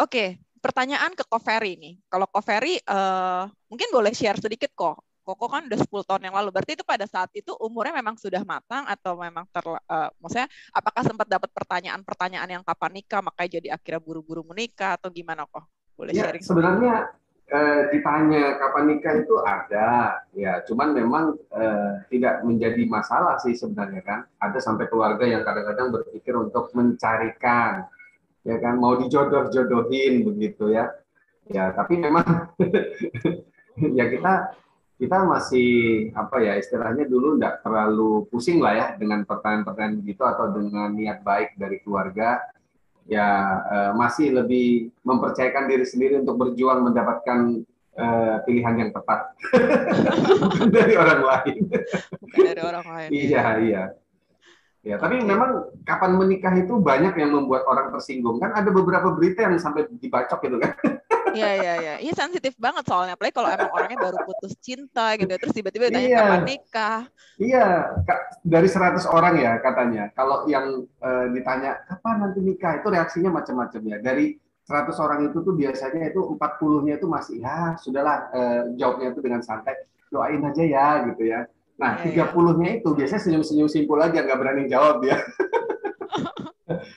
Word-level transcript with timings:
Oke, 0.00 0.40
pertanyaan 0.64 1.12
ke 1.12 1.28
Koferi 1.28 1.76
nih. 1.76 1.94
Kalau 2.08 2.24
Koferi 2.24 2.80
uh, 2.88 3.44
mungkin 3.68 3.88
boleh 3.92 4.16
share 4.16 4.40
sedikit 4.40 4.72
kok. 4.72 5.04
Koko 5.20 5.46
kan 5.52 5.68
udah 5.68 5.76
10 5.76 6.08
tahun 6.08 6.22
yang 6.26 6.34
lalu. 6.40 6.48
Berarti 6.50 6.72
itu 6.72 6.82
pada 6.82 7.04
saat 7.04 7.28
itu 7.36 7.52
umurnya 7.60 7.92
memang 7.92 8.16
sudah 8.16 8.40
matang 8.42 8.88
atau 8.88 9.20
memang 9.20 9.44
ter 9.52 9.62
uh, 9.68 10.08
maksudnya 10.16 10.48
apakah 10.72 11.04
sempat 11.04 11.28
dapat 11.28 11.52
pertanyaan-pertanyaan 11.52 12.48
yang 12.48 12.64
kapan 12.64 12.96
nikah 12.96 13.20
makanya 13.20 13.60
jadi 13.60 13.68
akhirnya 13.76 14.00
buru-buru 14.00 14.42
menikah 14.48 14.96
atau 14.96 15.12
gimana 15.12 15.44
kok? 15.44 15.68
Boleh 16.00 16.16
ya, 16.16 16.32
sharing. 16.32 16.40
Sebenarnya 16.40 16.94
eh, 17.50 17.80
ditanya 17.92 18.56
kapan 18.56 18.84
nikah 18.88 19.14
itu 19.20 19.36
ada, 19.44 19.88
ya. 20.32 20.64
Cuman 20.64 20.96
memang 20.96 21.36
eh, 21.52 21.92
tidak 22.08 22.40
menjadi 22.40 22.88
masalah 22.88 23.36
sih 23.36 23.52
sebenarnya 23.52 24.00
kan. 24.00 24.20
Ada 24.40 24.64
sampai 24.64 24.88
keluarga 24.88 25.28
yang 25.28 25.44
kadang-kadang 25.44 25.92
berpikir 25.92 26.32
untuk 26.32 26.72
mencarikan, 26.72 27.84
ya 28.46 28.56
kan, 28.58 28.80
mau 28.80 28.96
dijodoh-jodohin 28.98 30.24
begitu 30.24 30.72
ya. 30.72 30.92
Ya, 31.50 31.74
tapi 31.74 31.98
memang 31.98 32.24
ya 33.98 34.06
kita 34.06 34.54
kita 35.00 35.18
masih 35.24 35.70
apa 36.12 36.44
ya 36.44 36.60
istilahnya 36.60 37.08
dulu 37.08 37.40
tidak 37.40 37.64
terlalu 37.64 38.28
pusing 38.28 38.60
lah 38.60 38.76
ya 38.76 38.86
dengan 39.00 39.24
pertanyaan-pertanyaan 39.24 40.04
gitu 40.04 40.22
atau 40.28 40.52
dengan 40.52 40.92
niat 40.92 41.24
baik 41.24 41.56
dari 41.56 41.80
keluarga 41.80 42.36
ya 43.08 43.26
uh, 43.64 43.92
masih 43.96 44.36
lebih 44.36 44.92
mempercayakan 45.00 45.72
diri 45.72 45.88
sendiri 45.88 46.20
untuk 46.20 46.36
berjuang 46.36 46.84
mendapatkan 46.84 47.64
uh, 47.96 48.44
pilihan 48.44 48.76
yang 48.86 48.90
tepat 48.92 49.32
dari 50.76 50.94
orang 51.00 51.22
lain. 51.24 51.60
Bukan 52.20 52.40
dari 52.44 52.62
orang 52.62 52.86
lain. 52.86 53.08
iya 53.08 53.44
iya. 53.56 53.82
Ya, 54.80 54.96
tapi 54.96 55.20
okay. 55.20 55.28
memang 55.28 55.68
kapan 55.84 56.16
menikah 56.16 56.56
itu 56.56 56.80
banyak 56.80 57.12
yang 57.20 57.36
membuat 57.36 57.68
orang 57.68 57.92
tersinggung 57.92 58.40
kan 58.40 58.56
ada 58.56 58.72
beberapa 58.72 59.12
berita 59.12 59.44
yang 59.44 59.60
sampai 59.60 59.84
dibacok 60.00 60.40
gitu 60.44 60.56
kan. 60.56 60.72
Iya 61.30 61.50
iya 61.62 61.74
iya. 61.78 61.94
Iya 62.02 62.12
sensitif 62.18 62.58
banget 62.58 62.82
soalnya 62.90 63.14
apalagi 63.14 63.34
kalau 63.38 63.48
emang 63.54 63.70
orangnya 63.70 63.98
baru 64.02 64.18
putus 64.26 64.58
cinta 64.58 65.14
gitu 65.14 65.30
terus 65.30 65.54
tiba-tiba 65.54 65.86
ditanya 65.90 66.10
iya. 66.10 66.20
kapan 66.26 66.42
nikah. 66.42 67.00
Iya, 67.38 67.66
dari 68.42 68.68
100 68.68 69.06
orang 69.06 69.34
ya 69.38 69.52
katanya. 69.62 70.10
Kalau 70.18 70.44
yang 70.50 70.90
e, 70.90 71.10
ditanya 71.38 71.86
kapan 71.86 72.16
nanti 72.26 72.42
nikah 72.42 72.82
itu 72.82 72.86
reaksinya 72.90 73.30
macam-macam 73.30 73.80
ya. 73.86 73.96
Dari 74.02 74.34
100 74.66 74.90
orang 74.98 75.20
itu 75.30 75.38
tuh 75.42 75.54
biasanya 75.54 76.10
itu 76.10 76.20
40-nya 76.34 76.94
itu 76.98 77.06
masih 77.06 77.36
ya 77.38 77.78
sudahlah 77.78 78.16
e, 78.34 78.40
jawabnya 78.74 79.14
itu 79.14 79.20
dengan 79.22 79.40
santai 79.46 79.86
doain 80.10 80.42
aja 80.42 80.64
ya 80.66 80.86
gitu 81.14 81.30
ya. 81.30 81.46
Nah, 81.80 82.04
iya, 82.04 82.28
30-nya 82.28 82.68
iya. 82.68 82.78
itu 82.84 82.88
biasanya 82.92 83.20
senyum-senyum 83.24 83.68
simpul 83.72 83.96
aja 84.04 84.20
nggak 84.20 84.38
berani 84.38 84.68
jawab 84.68 85.00
dia. 85.00 85.16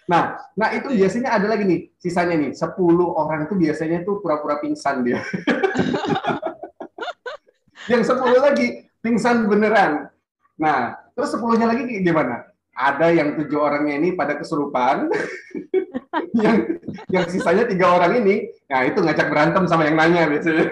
Nah, 0.06 0.38
nah 0.54 0.70
itu 0.70 0.94
iya. 0.94 1.06
biasanya 1.06 1.34
ada 1.34 1.48
lagi 1.50 1.64
nih, 1.66 1.80
sisanya 1.98 2.38
nih, 2.38 2.52
10 2.54 2.78
orang 2.94 3.50
itu 3.50 3.58
biasanya 3.58 4.06
tuh 4.06 4.22
pura-pura 4.22 4.62
pingsan 4.62 5.02
dia. 5.02 5.18
yang 7.92 8.06
10 8.06 8.22
lagi 8.38 8.86
pingsan 9.02 9.50
beneran. 9.50 10.14
Nah, 10.62 10.94
terus 11.18 11.34
10-nya 11.34 11.66
lagi 11.66 11.90
gimana? 12.06 12.46
Ada 12.74 13.18
yang 13.18 13.34
tujuh 13.38 13.58
orangnya 13.58 13.98
ini 13.98 14.14
pada 14.14 14.38
kesurupan, 14.38 15.10
yang 16.44 16.78
yang 17.10 17.26
sisanya 17.30 17.66
tiga 17.66 17.98
orang 17.98 18.22
ini, 18.22 18.50
nah 18.70 18.86
itu 18.86 19.02
ngajak 19.02 19.30
berantem 19.30 19.64
sama 19.66 19.90
yang 19.90 19.98
nanya 19.98 20.30
biasanya, 20.30 20.70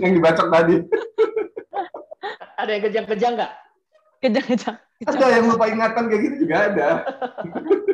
yang 0.00 0.12
dibacok 0.16 0.48
tadi. 0.48 0.76
Ada 2.62 2.70
yang 2.78 2.82
kejang-kejang 2.86 3.32
nggak? 3.34 3.52
Kejang-kejang. 4.22 4.76
Ada 5.02 5.26
yang 5.34 5.44
lupa 5.50 5.66
ingatan 5.66 6.04
kayak 6.06 6.22
gitu 6.30 6.36
juga 6.46 6.56
ada. 6.70 6.88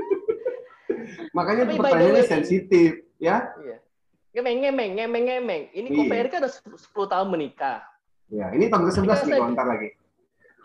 Makanya 1.37 1.65
Tapi 1.65 1.81
pertanyaannya 1.81 2.25
sensitif, 2.29 2.91
ya. 3.17 3.49
Iya. 3.65 3.77
Ngemeng, 4.37 4.59
ngemeng, 4.61 4.91
ngemeng, 4.93 5.25
ngemeng. 5.25 5.63
Ini 5.73 5.89
iya. 5.89 5.97
KPR 6.05 6.27
kan 6.29 6.39
udah 6.45 6.53
10 6.53 7.13
tahun 7.17 7.29
menikah. 7.33 7.81
Ya, 8.29 8.53
ini 8.53 8.69
tahun 8.69 8.93
ke-11 8.93 9.09
kan 9.09 9.25
nih, 9.25 9.41
komentar 9.41 9.67
lagi. 9.67 9.89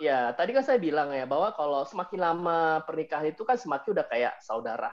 Ya, 0.03 0.35
tadi 0.35 0.51
kan 0.51 0.67
saya 0.67 0.83
bilang 0.83 1.15
ya 1.15 1.23
bahwa 1.23 1.55
kalau 1.55 1.87
semakin 1.87 2.19
lama 2.19 2.83
pernikahan 2.83 3.31
itu 3.31 3.47
kan 3.47 3.55
semakin 3.55 3.95
udah 3.95 4.05
kayak 4.11 4.35
saudara. 4.43 4.91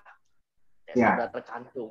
Ya, 0.86 0.94
ya. 0.94 1.06
saudara 1.18 1.30
terkantung. 1.34 1.90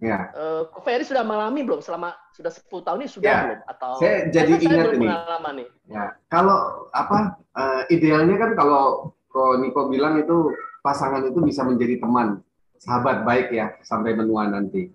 Ya. 0.00 0.32
Uh, 0.32 0.64
Ferry 0.80 1.04
sudah 1.04 1.20
mengalami 1.20 1.60
belum 1.60 1.84
selama 1.84 2.16
sudah 2.32 2.48
10 2.48 2.72
tahun 2.88 2.98
ini 3.04 3.10
sudah 3.12 3.28
ya. 3.28 3.40
belum 3.44 3.60
atau 3.68 3.90
saya 4.00 4.16
jadi 4.32 4.52
kan 4.56 4.64
ingat 4.64 4.86
ini. 4.96 5.06
Pengalaman 5.12 5.52
nih. 5.60 5.68
Ya, 5.92 6.04
kalau 6.32 6.58
apa 6.96 7.36
uh, 7.52 7.82
idealnya 7.92 8.36
kan 8.40 8.50
kalau 8.56 9.12
kalau 9.28 9.60
Niko 9.60 9.92
bilang 9.92 10.16
itu 10.16 10.56
pasangan 10.80 11.20
itu 11.28 11.44
bisa 11.44 11.68
menjadi 11.68 12.00
teman 12.00 12.40
sahabat 12.80 13.28
baik 13.28 13.52
ya 13.52 13.76
sampai 13.84 14.16
menua 14.16 14.48
nanti. 14.48 14.88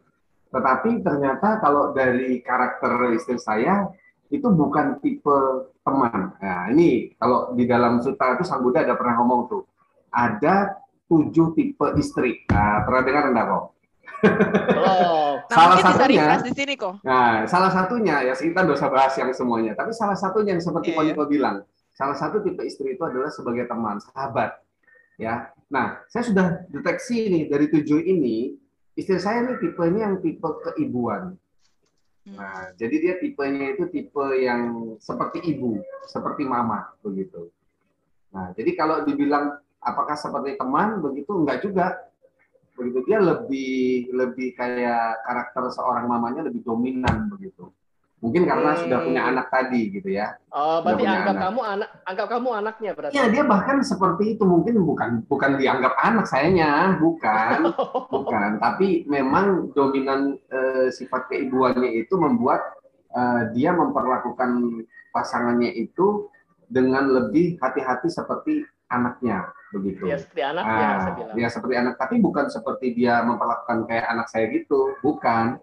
Tetapi 0.50 1.06
ternyata 1.06 1.62
kalau 1.62 1.94
dari 1.94 2.42
karakter 2.42 3.14
istri 3.14 3.38
saya 3.38 3.86
itu 4.34 4.50
bukan 4.50 4.98
tipe 5.06 5.70
teman. 5.86 6.34
Nah, 6.42 6.74
ini 6.74 7.14
kalau 7.22 7.54
di 7.54 7.70
dalam 7.70 8.02
sutra 8.02 8.34
itu 8.34 8.42
Sang 8.42 8.66
Buddha 8.66 8.82
ada 8.82 8.98
pernah 8.98 9.22
ngomong 9.22 9.42
tuh, 9.46 9.64
ada 10.10 10.82
tujuh 11.06 11.54
tipe 11.54 11.86
istri. 12.02 12.42
Nah, 12.50 12.82
pernah 12.82 13.02
dengar 13.06 13.24
enggak 13.30 13.46
kok? 13.54 13.64
Oh, 14.86 15.40
salah 15.50 15.78
satunya 15.82 16.26
di 16.42 16.52
sini 16.52 16.74
kok. 16.76 17.02
Nah, 17.02 17.46
salah 17.46 17.72
satunya 17.72 18.26
ya 18.26 18.34
kita 18.34 18.66
nggak 18.66 18.78
usah 18.78 18.92
bahas 18.92 19.14
yang 19.18 19.32
semuanya, 19.32 19.74
tapi 19.78 19.92
salah 19.94 20.18
satunya 20.18 20.58
yang 20.58 20.64
seperti 20.64 20.94
yeah, 20.94 21.16
Pak 21.16 21.18
yeah. 21.18 21.28
bilang, 21.28 21.56
salah 21.96 22.18
satu 22.18 22.42
tipe 22.42 22.62
istri 22.66 22.98
itu 22.98 23.04
adalah 23.06 23.30
sebagai 23.30 23.66
teman, 23.70 23.98
sahabat. 24.02 24.62
Ya, 25.16 25.56
Nah, 25.66 26.06
saya 26.10 26.24
sudah 26.30 26.46
deteksi 26.70 27.26
nih 27.30 27.44
dari 27.50 27.66
tujuh 27.74 28.06
ini, 28.06 28.54
istri 28.94 29.18
saya 29.18 29.42
nih 29.50 29.58
tipenya 29.58 30.12
yang 30.12 30.16
tipe 30.22 30.46
keibuan. 30.62 31.34
Hmm. 32.26 32.36
Nah, 32.38 32.70
jadi 32.78 32.96
dia 33.02 33.14
tipenya 33.18 33.74
itu 33.74 33.90
tipe 33.90 34.26
yang 34.38 34.96
seperti 35.02 35.42
ibu, 35.56 35.82
seperti 36.06 36.46
mama, 36.46 36.94
begitu. 37.02 37.50
Nah, 38.30 38.54
jadi 38.54 38.72
kalau 38.78 39.06
dibilang 39.06 39.58
apakah 39.82 40.14
seperti 40.18 40.58
teman, 40.58 41.02
begitu 41.02 41.34
enggak 41.34 41.66
juga. 41.66 41.98
Begitu 42.76 43.00
dia 43.08 43.20
lebih 43.24 44.12
lebih 44.12 44.52
kayak 44.56 45.24
karakter 45.24 45.72
seorang 45.72 46.12
mamanya 46.12 46.44
lebih 46.46 46.62
dominan 46.62 47.32
begitu. 47.32 47.72
Mungkin 48.24 48.48
karena 48.48 48.74
hmm. 48.74 48.82
sudah 48.82 49.00
punya 49.06 49.22
anak 49.28 49.48
tadi 49.54 49.82
gitu 49.92 50.10
ya. 50.10 50.34
Oh, 50.50 50.82
berarti 50.82 51.04
anggap 51.04 51.36
anak. 51.36 51.44
kamu 51.46 51.62
anak 51.62 51.90
anggap 52.10 52.28
kamu 52.32 52.50
anaknya 52.58 52.92
berarti. 52.98 53.14
Ya, 53.14 53.26
dia 53.30 53.44
bahkan 53.46 53.78
seperti 53.86 54.24
itu 54.34 54.44
mungkin 54.48 54.82
bukan 54.82 55.10
bukan 55.30 55.52
dianggap 55.62 55.94
anak 56.00 56.26
sayanya, 56.26 56.96
bukan. 56.98 57.70
bukan, 58.16 58.50
tapi 58.58 59.06
memang 59.06 59.70
dominan 59.78 60.42
e, 60.50 60.90
sifat 60.90 61.30
keibuannya 61.30 62.02
itu 62.02 62.16
membuat 62.18 62.66
e, 63.14 63.22
dia 63.54 63.76
memperlakukan 63.78 64.84
pasangannya 65.14 65.76
itu 65.76 66.26
dengan 66.66 67.08
lebih 67.12 67.62
hati-hati 67.62 68.10
seperti 68.10 68.66
anaknya 68.90 69.54
begitu. 69.74 70.04
Ya 70.06 70.18
seperti 70.22 70.42
anaknya, 70.44 70.86
ah, 70.86 70.98
saya 71.00 71.14
bilang. 71.18 71.36
Ya 71.40 71.48
seperti 71.50 71.76
anak, 71.78 71.94
tapi 71.98 72.16
bukan 72.22 72.46
seperti 72.52 72.86
dia 72.94 73.24
memperlakukan 73.26 73.90
kayak 73.90 74.06
anak 74.12 74.28
saya 74.30 74.46
gitu, 74.54 74.98
bukan 75.02 75.58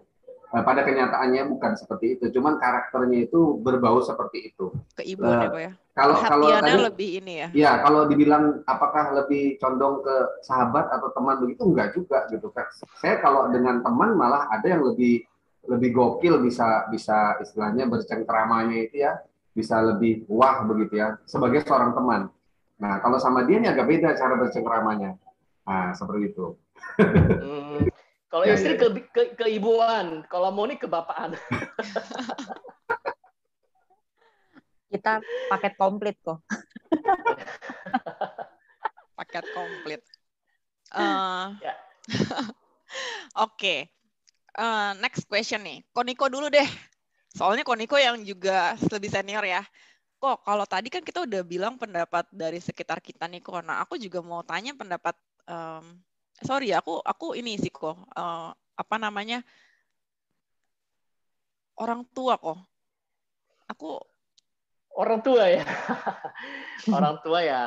Nah, 0.53 0.61
pada 0.61 0.85
kenyataannya 0.85 1.49
bukan 1.49 1.73
seperti 1.81 2.21
itu, 2.21 2.29
cuman 2.29 2.61
karakternya 2.61 3.25
itu 3.25 3.57
berbau 3.65 4.05
seperti 4.05 4.53
itu. 4.53 4.69
Keibuan 5.01 5.49
uh, 5.49 5.57
ya, 5.57 5.73
ya. 5.73 5.73
Kalau 5.97 6.17
kalau 6.21 6.47
tadi 6.61 6.77
lebih 6.77 7.11
ini 7.25 7.33
ya. 7.41 7.49
Ya, 7.57 7.73
kalau 7.81 8.05
dibilang 8.05 8.61
apakah 8.69 9.17
lebih 9.17 9.57
condong 9.57 10.05
ke 10.05 10.17
sahabat 10.45 10.93
atau 10.93 11.09
teman 11.17 11.41
begitu 11.41 11.65
enggak 11.65 11.97
juga 11.97 12.29
gitu 12.29 12.53
kan. 12.53 12.69
Saya 13.01 13.17
kalau 13.25 13.49
dengan 13.49 13.81
teman 13.81 14.13
malah 14.13 14.45
ada 14.53 14.69
yang 14.69 14.85
lebih 14.85 15.25
lebih 15.73 15.97
gokil 15.97 16.45
bisa 16.45 16.85
bisa 16.93 17.41
istilahnya 17.41 17.89
bercengkeramanya 17.89 18.77
itu 18.77 19.09
ya, 19.09 19.25
bisa 19.57 19.81
lebih 19.81 20.29
wah 20.29 20.69
begitu 20.69 21.01
ya 21.01 21.17
sebagai 21.25 21.65
seorang 21.65 21.97
teman. 21.97 22.29
Nah, 22.83 22.99
kalau 22.99 23.23
sama 23.23 23.47
dia 23.47 23.63
ini 23.63 23.71
agak 23.71 23.87
beda 23.87 24.19
cara 24.19 24.35
bercengkeramanya. 24.35 25.15
Nah, 25.63 25.95
seperti 25.95 26.35
itu. 26.35 26.59
Hmm. 26.99 27.87
Kalau 28.27 28.49
ya, 28.49 28.59
istri 28.59 28.75
ya, 28.75 28.81
ke, 28.81 28.89
ke 29.15 29.23
keibuan, 29.39 30.27
kalau 30.27 30.51
Moni 30.51 30.75
kebapaan. 30.75 31.39
Kita 34.93 35.23
paket 35.49 35.79
komplit 35.79 36.17
kok. 36.21 36.43
paket 39.21 39.47
komplit. 39.55 40.03
Uh, 40.93 41.57
ya. 41.63 41.73
Oke. 43.47 43.57
Okay. 43.57 43.79
Uh, 44.53 44.93
next 45.01 45.25
question 45.31 45.65
nih. 45.65 45.81
Koniko 45.97 46.29
dulu 46.29 46.53
deh. 46.53 46.69
Soalnya 47.33 47.65
Koniko 47.65 47.97
yang 47.97 48.21
juga 48.21 48.77
lebih 48.93 49.09
senior 49.09 49.45
ya. 49.45 49.65
Kok 50.23 50.47
kalau 50.47 50.63
tadi 50.71 50.87
kan 50.87 51.03
kita 51.03 51.27
udah 51.27 51.43
bilang 51.43 51.75
pendapat 51.75 52.31
dari 52.31 52.63
sekitar 52.63 53.03
kita 53.03 53.27
nih 53.27 53.43
kok. 53.43 53.59
Nah, 53.67 53.83
aku 53.83 53.99
juga 53.99 54.23
mau 54.23 54.47
tanya 54.47 54.71
pendapat 54.71 55.19
um, 55.51 55.99
sorry 56.39 56.71
ya, 56.71 56.79
aku 56.79 57.03
aku 57.03 57.35
ini 57.35 57.59
sih 57.59 57.75
kok 57.75 57.99
uh, 58.15 58.55
apa 58.55 58.97
namanya 59.03 59.43
orang 61.75 62.07
tua 62.15 62.39
kok. 62.39 62.63
Aku 63.67 63.99
orang 64.95 65.19
tua 65.27 65.51
ya. 65.51 65.67
orang 66.97 67.19
tua 67.27 67.43
ya. 67.43 67.63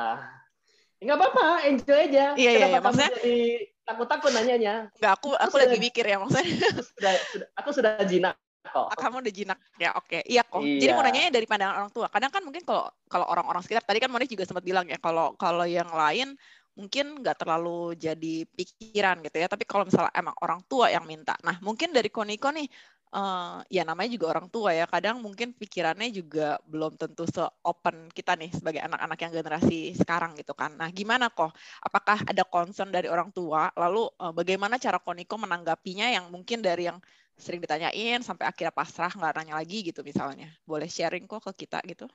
Enggak 0.96 1.16
apa-apa, 1.20 1.68
enjoy 1.68 2.08
aja. 2.08 2.32
Iya, 2.40 2.50
iya, 2.56 2.66
iya. 2.72 2.80
Maksudnya 2.80 3.12
jadi 3.20 3.68
takut 3.86 4.06
takut 4.10 4.34
nanyanya 4.34 4.90
nggak 4.98 5.12
aku 5.14 5.30
aku, 5.38 5.54
aku 5.54 5.56
lagi 5.62 5.78
mikir 5.78 6.02
ya 6.02 6.18
maksudnya 6.18 6.42
sudah, 6.82 7.12
sudah 7.30 7.48
aku 7.54 7.70
sudah 7.70 7.92
jinak 8.02 8.34
kok. 8.68 8.86
Ah, 8.92 8.98
kamu 8.98 9.22
udah 9.22 9.34
jinak 9.34 9.58
ya, 9.78 9.90
oke. 9.96 10.18
Iya 10.26 10.42
kok. 10.44 10.62
Iya. 10.62 10.80
Jadi 10.82 10.90
mau 10.92 11.04
nanya 11.04 11.30
dari 11.32 11.46
pandangan 11.46 11.76
orang 11.80 11.92
tua. 11.92 12.06
Kadang 12.10 12.30
kan 12.30 12.42
mungkin 12.44 12.62
kalau 12.66 12.86
kalau 13.06 13.26
orang-orang 13.30 13.62
sekitar 13.64 13.84
tadi 13.86 13.98
kan 14.02 14.10
Monik 14.10 14.30
juga 14.30 14.44
sempat 14.44 14.64
bilang 14.66 14.86
ya 14.86 14.98
kalau 14.98 15.34
kalau 15.38 15.64
yang 15.64 15.88
lain 15.90 16.34
mungkin 16.76 17.24
nggak 17.24 17.40
terlalu 17.40 17.96
jadi 17.96 18.44
pikiran 18.52 19.24
gitu 19.24 19.36
ya. 19.40 19.48
Tapi 19.48 19.64
kalau 19.64 19.88
misalnya 19.88 20.12
emang 20.12 20.36
orang 20.44 20.60
tua 20.68 20.92
yang 20.92 21.08
minta. 21.08 21.32
Nah, 21.40 21.56
mungkin 21.64 21.90
dari 21.90 22.12
Koniko 22.12 22.52
nih 22.52 22.68
uh, 23.16 23.64
ya 23.72 23.82
namanya 23.88 24.12
juga 24.12 24.36
orang 24.36 24.46
tua 24.52 24.76
ya. 24.76 24.84
Kadang 24.84 25.24
mungkin 25.24 25.56
pikirannya 25.56 26.12
juga 26.12 26.60
belum 26.68 27.00
tentu 27.00 27.24
se-open 27.24 28.12
kita 28.12 28.36
nih 28.36 28.52
sebagai 28.52 28.84
anak-anak 28.84 29.18
yang 29.24 29.32
generasi 29.32 29.78
sekarang 29.96 30.36
gitu 30.36 30.52
kan. 30.52 30.76
Nah, 30.76 30.92
gimana 30.92 31.32
kok? 31.32 31.56
Apakah 31.80 32.20
ada 32.28 32.44
concern 32.44 32.92
dari 32.92 33.08
orang 33.08 33.32
tua? 33.32 33.72
Lalu 33.72 34.12
uh, 34.20 34.32
bagaimana 34.36 34.76
cara 34.76 35.00
Koniko 35.00 35.40
menanggapinya 35.40 36.12
yang 36.12 36.28
mungkin 36.28 36.60
dari 36.60 36.92
yang 36.92 37.00
sering 37.36 37.60
ditanyain 37.60 38.24
sampai 38.24 38.48
akhirnya 38.48 38.72
pasrah 38.72 39.12
nggak 39.12 39.32
nanya 39.36 39.54
lagi 39.60 39.84
gitu 39.84 40.00
misalnya. 40.00 40.48
Boleh 40.64 40.88
sharing 40.88 41.28
kok 41.28 41.44
ke 41.52 41.68
kita 41.68 41.84
gitu? 41.84 42.08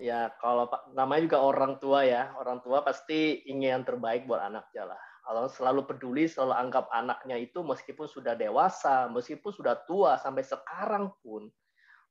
Ya 0.00 0.32
kalau 0.40 0.70
namanya 0.96 1.28
juga 1.28 1.38
orang 1.44 1.76
tua 1.76 2.08
ya. 2.08 2.32
Orang 2.40 2.64
tua 2.64 2.80
pasti 2.80 3.44
ingin 3.44 3.80
yang 3.80 3.84
terbaik 3.84 4.24
buat 4.24 4.40
anaknya 4.40 4.96
lah. 4.96 5.00
Kalau 5.26 5.50
selalu 5.50 5.82
peduli 5.84 6.24
selalu 6.30 6.54
anggap 6.54 6.86
anaknya 6.94 7.36
itu 7.36 7.60
meskipun 7.60 8.06
sudah 8.06 8.38
dewasa 8.38 9.10
meskipun 9.10 9.50
sudah 9.50 9.74
tua 9.82 10.22
sampai 10.22 10.46
sekarang 10.46 11.10
pun 11.18 11.50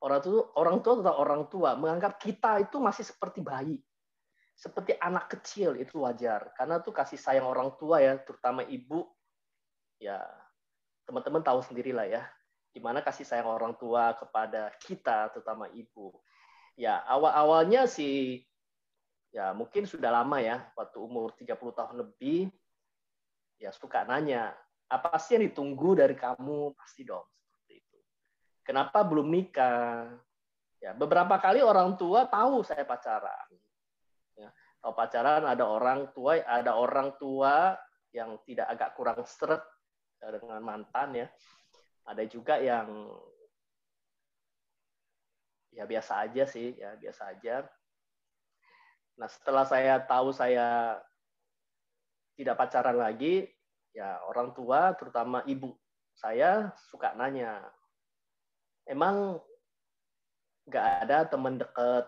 orang 0.04 0.19
tua 0.19 0.51
orang 0.60 0.78
tua 0.83 0.94
tetap 1.01 1.16
orang 1.18 1.44
tua. 1.50 1.74
Menganggap 1.74 2.21
kita 2.21 2.62
itu 2.62 2.78
masih 2.78 3.07
seperti 3.07 3.42
bayi. 3.42 3.81
Seperti 4.56 4.95
anak 5.01 5.31
kecil 5.31 5.74
itu 5.80 6.06
wajar. 6.06 6.54
Karena 6.54 6.83
tuh 6.83 6.94
kasih 6.94 7.18
sayang 7.18 7.48
orang 7.50 7.74
tua 7.81 8.04
ya 8.04 8.13
terutama 8.21 8.62
ibu. 8.68 9.07
Ya 9.95 10.19
teman-teman 11.06 11.46
tahu 11.46 11.62
sendirilah 11.62 12.10
ya, 12.10 12.25
gimana 12.74 13.00
kasih 13.00 13.24
sayang 13.24 13.48
orang 13.48 13.78
tua 13.80 14.18
kepada 14.19 14.74
kita, 14.84 15.31
terutama 15.31 15.69
ibu. 15.72 16.12
Ya, 16.75 17.00
awal-awalnya 17.07 17.88
sih, 17.88 18.44
ya 19.31 19.56
mungkin 19.56 19.88
sudah 19.88 20.12
lama 20.12 20.44
ya, 20.44 20.66
waktu 20.75 20.98
umur 21.00 21.31
30 21.40 21.56
tahun 21.72 21.96
lebih, 22.04 22.52
ya 23.62 23.72
suka 23.72 24.04
nanya, 24.04 24.52
apa 24.92 25.16
sih 25.22 25.40
yang 25.40 25.48
ditunggu 25.48 25.96
dari 25.96 26.18
kamu? 26.18 26.75
Pasti 26.75 27.07
dong, 27.07 27.24
seperti 27.40 27.80
itu. 27.80 27.98
Kenapa 28.66 29.06
belum 29.07 29.31
nikah? 29.31 30.12
Ya, 30.84 30.92
beberapa 30.92 31.40
kali 31.40 31.63
orang 31.63 31.96
tua 31.96 32.28
tahu 32.28 32.62
saya 32.62 32.84
pacaran. 32.84 33.50
Ya, 34.36 34.52
tahu 34.84 34.92
pacaran 34.92 35.48
ada 35.48 35.63
orang 35.63 36.12
tua, 36.12 36.44
ada 36.44 36.75
orang 36.75 37.16
tua 37.16 37.80
yang 38.12 38.36
tidak 38.44 38.68
agak 38.72 38.90
kurang 39.00 39.24
seret 39.24 39.63
dengan 40.33 40.62
mantan 40.62 41.10
ya. 41.13 41.27
Ada 42.06 42.24
juga 42.30 42.62
yang 42.62 43.10
ya 45.75 45.83
biasa 45.83 46.25
aja 46.25 46.44
sih, 46.48 46.77
ya 46.77 46.95
biasa 46.95 47.36
aja. 47.36 47.66
Nah, 49.19 49.27
setelah 49.27 49.66
saya 49.68 50.00
tahu 50.04 50.31
saya 50.31 51.00
tidak 52.36 52.56
pacaran 52.60 53.00
lagi, 53.00 53.48
ya 53.95 54.19
orang 54.27 54.51
tua, 54.51 54.92
terutama 55.00 55.44
ibu 55.48 55.72
saya 56.16 56.71
suka 56.92 57.16
nanya, 57.16 57.63
emang 58.88 59.39
nggak 60.68 60.86
ada 61.07 61.18
teman 61.28 61.60
dekat? 61.60 62.07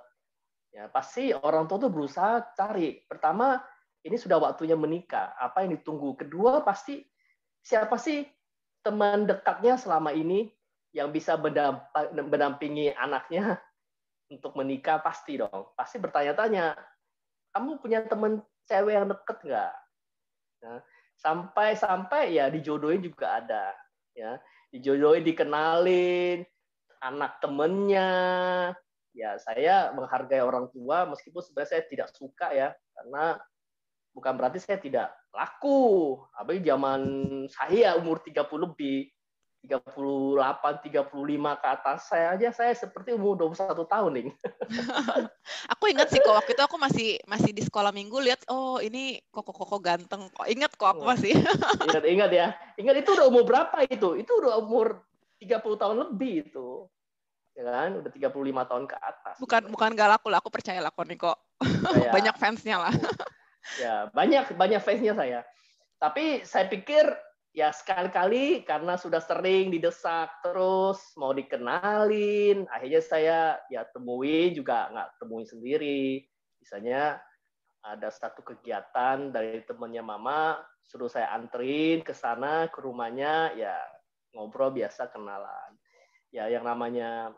Ya, 0.75 0.91
pasti 0.91 1.31
orang 1.31 1.65
tua 1.65 1.79
tuh 1.79 1.91
berusaha 1.91 2.43
cari. 2.53 3.01
Pertama, 3.07 3.57
ini 4.03 4.19
sudah 4.19 4.37
waktunya 4.37 4.75
menikah. 4.75 5.33
Apa 5.39 5.63
yang 5.63 5.79
ditunggu? 5.79 6.19
Kedua, 6.19 6.61
pasti 6.61 7.01
siapa 7.67 7.99
sih 7.99 8.23
teman 8.79 9.27
dekatnya 9.27 9.75
selama 9.75 10.15
ini 10.15 10.47
yang 10.95 11.11
bisa 11.11 11.35
mendampingi 12.15 12.95
anaknya 12.95 13.59
untuk 14.31 14.55
menikah? 14.55 15.03
Pasti 15.03 15.35
dong. 15.35 15.75
Pasti 15.75 15.99
bertanya-tanya 15.99 16.79
kamu 17.51 17.83
punya 17.83 18.07
teman 18.07 18.39
cewek 18.63 18.95
yang 18.95 19.11
deket 19.11 19.37
nggak? 19.43 19.73
Nah, 20.63 20.79
sampai 21.19 21.75
sampai 21.75 22.39
ya 22.39 22.47
dijodohin 22.47 23.03
juga 23.03 23.43
ada 23.43 23.75
ya. 24.15 24.39
Dijodohin 24.71 25.27
dikenalin 25.27 26.47
anak 27.03 27.43
temennya. 27.43 28.09
Ya 29.11 29.35
saya 29.43 29.91
menghargai 29.91 30.39
orang 30.39 30.71
tua 30.71 31.03
meskipun 31.09 31.43
sebenarnya 31.43 31.71
saya 31.75 31.83
tidak 31.89 32.09
suka 32.15 32.47
ya 32.55 32.71
karena 32.95 33.35
bukan 34.17 34.33
berarti 34.33 34.57
saya 34.57 34.81
tidak 34.81 35.13
laku. 35.29 36.17
Tapi 36.33 36.65
zaman 36.65 37.01
saya 37.53 37.93
umur 38.01 38.17
30 38.25 38.49
lebih, 38.65 39.13
38, 39.69 40.89
35 40.89 41.61
ke 41.61 41.67
atas 41.67 41.99
saya 42.09 42.33
aja 42.33 42.49
saya 42.49 42.73
seperti 42.73 43.13
umur 43.13 43.37
21 43.37 43.85
tahun 43.85 44.11
nih. 44.17 44.27
aku 45.73 45.83
ingat 45.93 46.09
sih 46.09 46.17
kok 46.23 46.33
waktu 46.33 46.57
itu 46.57 46.63
aku 46.65 46.77
masih 46.81 47.09
masih 47.29 47.51
di 47.53 47.61
sekolah 47.61 47.93
minggu 47.93 48.17
lihat 48.21 48.41
oh 48.49 48.81
ini 48.81 49.21
koko-koko 49.29 49.77
ganteng 49.77 50.33
kok. 50.33 50.47
Ingat 50.49 50.73
kok 50.73 50.97
aku 50.97 51.03
masih. 51.05 51.37
ingat 51.87 52.03
ingat 52.09 52.31
ya. 52.33 52.47
Ingat 52.81 53.05
itu 53.05 53.09
udah 53.13 53.29
umur 53.29 53.45
berapa 53.45 53.85
itu? 53.85 54.17
Itu 54.17 54.41
udah 54.41 54.57
umur 54.57 55.05
30 55.37 55.61
tahun 55.61 55.95
lebih 56.09 56.49
itu. 56.49 56.89
Ya 57.57 57.65
kan? 57.65 57.89
Udah 58.01 58.11
35 58.13 58.69
tahun 58.69 58.83
ke 58.85 58.95
atas. 59.01 59.35
Bukan 59.41 59.61
bukan 59.73 59.89
gak 59.97 60.09
laku 60.13 60.29
lah, 60.29 60.37
aku 60.41 60.53
percaya 60.53 60.77
lah 60.77 60.93
kok 60.93 61.05
nih 61.09 61.17
kok. 61.17 61.37
Banyak 62.15 62.35
fansnya 62.37 62.77
lah. 62.77 62.93
Ya 63.75 64.07
banyak 64.15 64.55
banyak 64.55 64.79
fansnya 64.79 65.13
saya. 65.13 65.39
Tapi 65.97 66.45
saya 66.47 66.71
pikir 66.71 67.03
ya 67.51 67.73
sekali-kali 67.73 68.61
karena 68.63 68.95
sudah 68.95 69.19
sering 69.19 69.73
didesak 69.73 70.29
terus 70.45 71.01
mau 71.17 71.33
dikenalin, 71.33 72.69
akhirnya 72.69 73.01
saya 73.01 73.39
ya 73.67 73.83
temui 73.91 74.53
juga 74.53 74.87
nggak 74.93 75.09
temui 75.19 75.43
sendiri. 75.43 76.21
Misalnya 76.61 77.17
ada 77.87 78.11
satu 78.11 78.43
kegiatan 78.43 79.31
dari 79.31 79.63
temannya 79.63 80.03
mama 80.03 80.59
suruh 80.83 81.07
saya 81.07 81.31
anterin 81.35 82.03
ke 82.03 82.11
sana 82.11 82.67
ke 82.67 82.83
rumahnya 82.83 83.55
ya 83.55 83.75
ngobrol 84.35 84.75
biasa 84.75 85.07
kenalan 85.11 85.71
ya 86.31 86.51
yang 86.51 86.67
namanya 86.67 87.31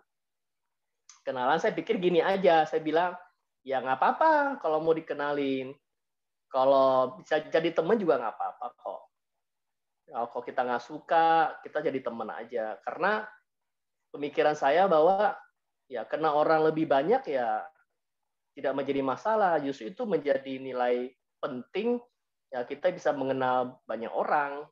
kenalan 1.22 1.62
saya 1.62 1.78
pikir 1.78 2.02
gini 2.02 2.22
aja 2.22 2.66
saya 2.66 2.82
bilang 2.82 3.14
ya 3.62 3.82
nggak 3.82 3.98
apa-apa 4.02 4.34
kalau 4.58 4.82
mau 4.82 4.94
dikenalin 4.98 5.74
kalau 6.50 7.16
bisa 7.22 7.46
jadi 7.46 7.70
teman 7.72 8.02
juga 8.02 8.18
nggak 8.18 8.36
apa-apa 8.36 8.68
kok. 8.74 9.02
Kalau 10.10 10.42
kita 10.42 10.62
nggak 10.66 10.84
suka, 10.84 11.28
kita 11.62 11.86
jadi 11.86 12.02
teman 12.02 12.34
aja. 12.34 12.82
Karena 12.82 13.22
pemikiran 14.10 14.58
saya 14.58 14.90
bahwa 14.90 15.38
ya 15.86 16.02
kena 16.10 16.34
orang 16.34 16.66
lebih 16.74 16.90
banyak 16.90 17.22
ya 17.30 17.62
tidak 18.58 18.74
menjadi 18.74 19.02
masalah. 19.06 19.62
Justru 19.62 19.94
itu 19.94 20.10
menjadi 20.10 20.58
nilai 20.58 21.14
penting 21.38 22.02
ya 22.50 22.66
kita 22.66 22.90
bisa 22.90 23.14
mengenal 23.14 23.78
banyak 23.86 24.10
orang. 24.10 24.66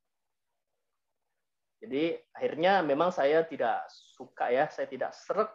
Jadi 1.77 2.17
akhirnya 2.34 2.81
memang 2.81 3.13
saya 3.13 3.46
tidak 3.46 3.86
suka 3.93 4.50
ya, 4.50 4.65
saya 4.74 4.89
tidak 4.89 5.13
seret 5.13 5.53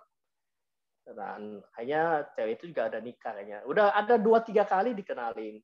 dan 1.03 1.59
hanya 1.75 2.31
cewek 2.39 2.63
itu 2.63 2.71
juga 2.71 2.87
ada 2.87 3.03
nikah 3.03 3.35
kayaknya. 3.35 3.67
Udah 3.67 3.91
ada 3.91 4.15
dua 4.15 4.39
tiga 4.47 4.63
kali 4.63 4.95
dikenalin. 4.95 5.59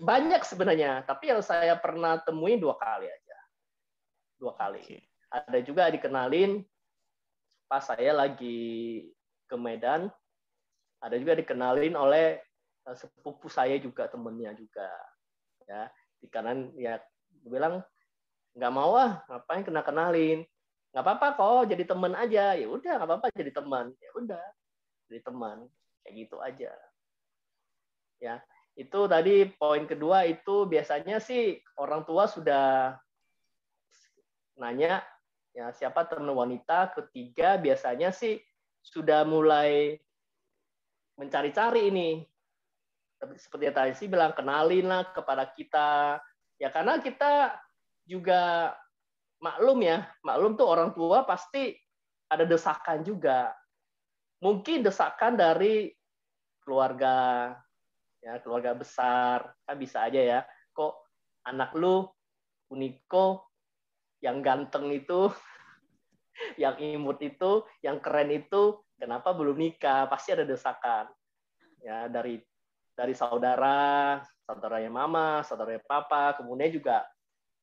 Banyak 0.00 0.42
sebenarnya, 0.48 1.04
tapi 1.04 1.28
yang 1.28 1.44
saya 1.44 1.76
pernah 1.76 2.16
temui 2.24 2.56
dua 2.56 2.76
kali 2.80 3.04
aja. 3.04 3.38
Dua 4.40 4.56
kali. 4.56 4.80
Okay. 4.80 5.00
Ada 5.28 5.58
juga 5.60 5.92
dikenalin 5.92 6.64
pas 7.68 7.84
saya 7.84 8.16
lagi 8.16 9.04
ke 9.44 9.56
Medan. 9.60 10.08
Ada 11.04 11.20
juga 11.20 11.36
dikenalin 11.36 11.94
oleh 11.94 12.40
eh, 12.88 12.96
sepupu 12.96 13.52
saya 13.52 13.76
juga 13.76 14.08
temennya 14.08 14.56
juga. 14.56 14.88
Ya, 15.68 15.92
di 16.18 16.28
kanan 16.32 16.72
ya 16.80 16.96
bilang 17.44 17.84
nggak 18.58 18.72
mau 18.74 18.96
ah 18.98 19.22
ngapain 19.30 19.62
kena 19.62 19.84
kenalin 19.86 20.42
nggak 20.90 21.04
apa-apa 21.04 21.26
kok 21.36 21.68
jadi 21.70 21.84
teman 21.86 22.12
aja 22.16 22.56
ya 22.58 22.66
udah 22.66 22.92
nggak 22.98 23.08
apa-apa 23.08 23.26
jadi 23.36 23.52
teman 23.54 23.92
ya 24.00 24.10
udah 24.18 24.46
jadi 25.06 25.20
teman 25.22 25.68
kayak 26.02 26.14
gitu 26.26 26.36
aja 26.42 26.72
ya 28.18 28.42
itu 28.78 29.00
tadi 29.10 29.42
poin 29.58 29.90
kedua 29.90 30.22
itu 30.22 30.70
biasanya 30.70 31.18
sih 31.18 31.58
orang 31.82 32.06
tua 32.06 32.30
sudah 32.30 32.94
nanya 34.54 35.02
ya 35.50 35.74
siapa 35.74 36.06
teman 36.06 36.30
wanita? 36.30 36.94
Ketiga 36.94 37.58
biasanya 37.58 38.14
sih 38.14 38.38
sudah 38.78 39.26
mulai 39.26 39.98
mencari-cari 41.18 41.90
ini. 41.90 42.22
Seperti 43.18 43.66
yang 43.66 43.74
tadi 43.74 43.92
sih 43.98 44.06
bilang 44.06 44.30
kenalin 44.30 44.86
lah 44.86 45.10
kepada 45.10 45.50
kita. 45.50 46.22
Ya 46.62 46.70
karena 46.70 47.02
kita 47.02 47.58
juga 48.06 48.78
maklum 49.42 49.82
ya 49.82 50.06
maklum 50.22 50.54
tuh 50.54 50.70
orang 50.70 50.94
tua 50.94 51.26
pasti 51.26 51.74
ada 52.30 52.46
desakan 52.46 53.02
juga. 53.02 53.50
Mungkin 54.38 54.86
desakan 54.86 55.34
dari 55.34 55.90
keluarga 56.62 57.50
ya 58.28 58.44
keluarga 58.44 58.76
besar 58.76 59.56
kan 59.64 59.76
bisa 59.80 60.04
aja 60.04 60.20
ya. 60.20 60.40
Kok 60.76 60.92
anak 61.48 61.72
lu 61.72 62.04
Uniko 62.68 63.48
yang 64.20 64.44
ganteng 64.44 64.92
itu 64.92 65.32
yang 66.62 66.76
imut 66.76 67.16
itu 67.24 67.64
yang 67.80 68.04
keren 68.04 68.28
itu 68.28 68.84
kenapa 69.00 69.32
belum 69.32 69.56
nikah? 69.56 70.04
Pasti 70.12 70.36
ada 70.36 70.44
desakan 70.44 71.08
ya 71.80 72.12
dari 72.12 72.36
dari 72.92 73.14
saudara 73.16 74.20
saudaranya 74.44 74.90
mama 74.90 75.40
saudaranya 75.46 75.80
papa 75.86 76.34
kemudian 76.36 76.74
juga 76.74 77.06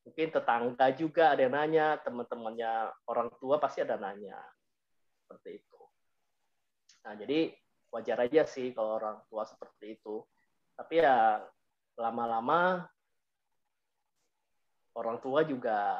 mungkin 0.02 0.32
tetangga 0.32 0.86
juga 0.96 1.34
ada 1.36 1.44
yang 1.44 1.54
nanya 1.54 2.00
teman-temannya 2.02 2.90
orang 3.06 3.30
tua 3.38 3.62
pasti 3.62 3.86
ada 3.86 3.94
nanya. 3.94 4.38
Seperti 5.22 5.62
itu. 5.62 5.80
Nah 7.06 7.14
jadi 7.14 7.54
wajar 7.94 8.18
aja 8.26 8.42
sih 8.46 8.74
kalau 8.74 8.98
orang 8.98 9.22
tua 9.30 9.46
seperti 9.46 9.98
itu 9.98 10.26
tapi 10.76 11.00
ya 11.00 11.40
lama-lama 11.96 12.84
orang 14.92 15.16
tua 15.24 15.40
juga 15.44 15.96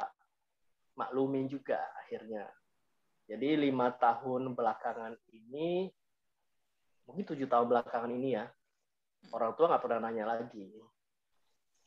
maklumin 0.93 1.49
juga 1.49 1.81
akhirnya. 2.05 2.45
Jadi 3.27 3.67
lima 3.67 3.91
tahun 3.91 4.53
belakangan 4.53 5.17
ini 5.33 5.89
mungkin 7.09 7.25
tujuh 7.25 7.49
tahun 7.49 7.67
belakangan 7.67 8.11
ini 8.13 8.37
ya 8.37 8.45
orang 9.33 9.57
tua 9.57 9.67
nggak 9.73 9.83
pernah 9.83 9.99
nanya 10.07 10.25
lagi. 10.37 10.69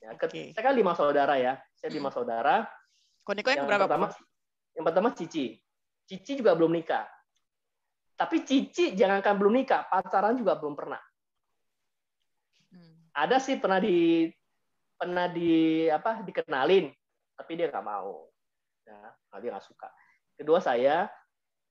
Ya 0.03 0.17
okay. 0.17 0.51
saya 0.51 0.65
kan 0.71 0.75
lima 0.75 0.93
saudara 0.99 1.39
ya. 1.39 1.59
Saya 1.79 1.95
lima 1.95 2.11
saudara. 2.11 2.67
Koniko 3.23 3.55
yang, 3.55 3.65
yang 3.65 3.69
berapa 3.71 3.87
pertama 3.87 4.07
yang 4.75 4.85
pertama 4.85 5.09
Cici. 5.15 5.59
Cici 6.11 6.43
juga 6.43 6.59
belum 6.59 6.75
nikah. 6.75 7.07
Tapi 8.19 8.43
Cici 8.43 8.99
jangankan 8.99 9.39
belum 9.39 9.55
nikah 9.63 9.87
pacaran 9.87 10.35
juga 10.35 10.59
belum 10.59 10.75
pernah 10.75 11.01
ada 13.15 13.37
sih 13.43 13.59
pernah 13.59 13.83
di 13.83 14.29
pernah 15.01 15.27
di 15.33 15.89
apa 15.89 16.21
dikenalin 16.21 16.93
tapi 17.41 17.57
dia 17.57 17.73
nggak 17.73 17.87
mau. 17.87 18.29
Ya 18.85 19.17
dia 19.41 19.51
nggak 19.57 19.65
suka. 19.65 19.89
Kedua 20.37 20.61
saya 20.61 21.09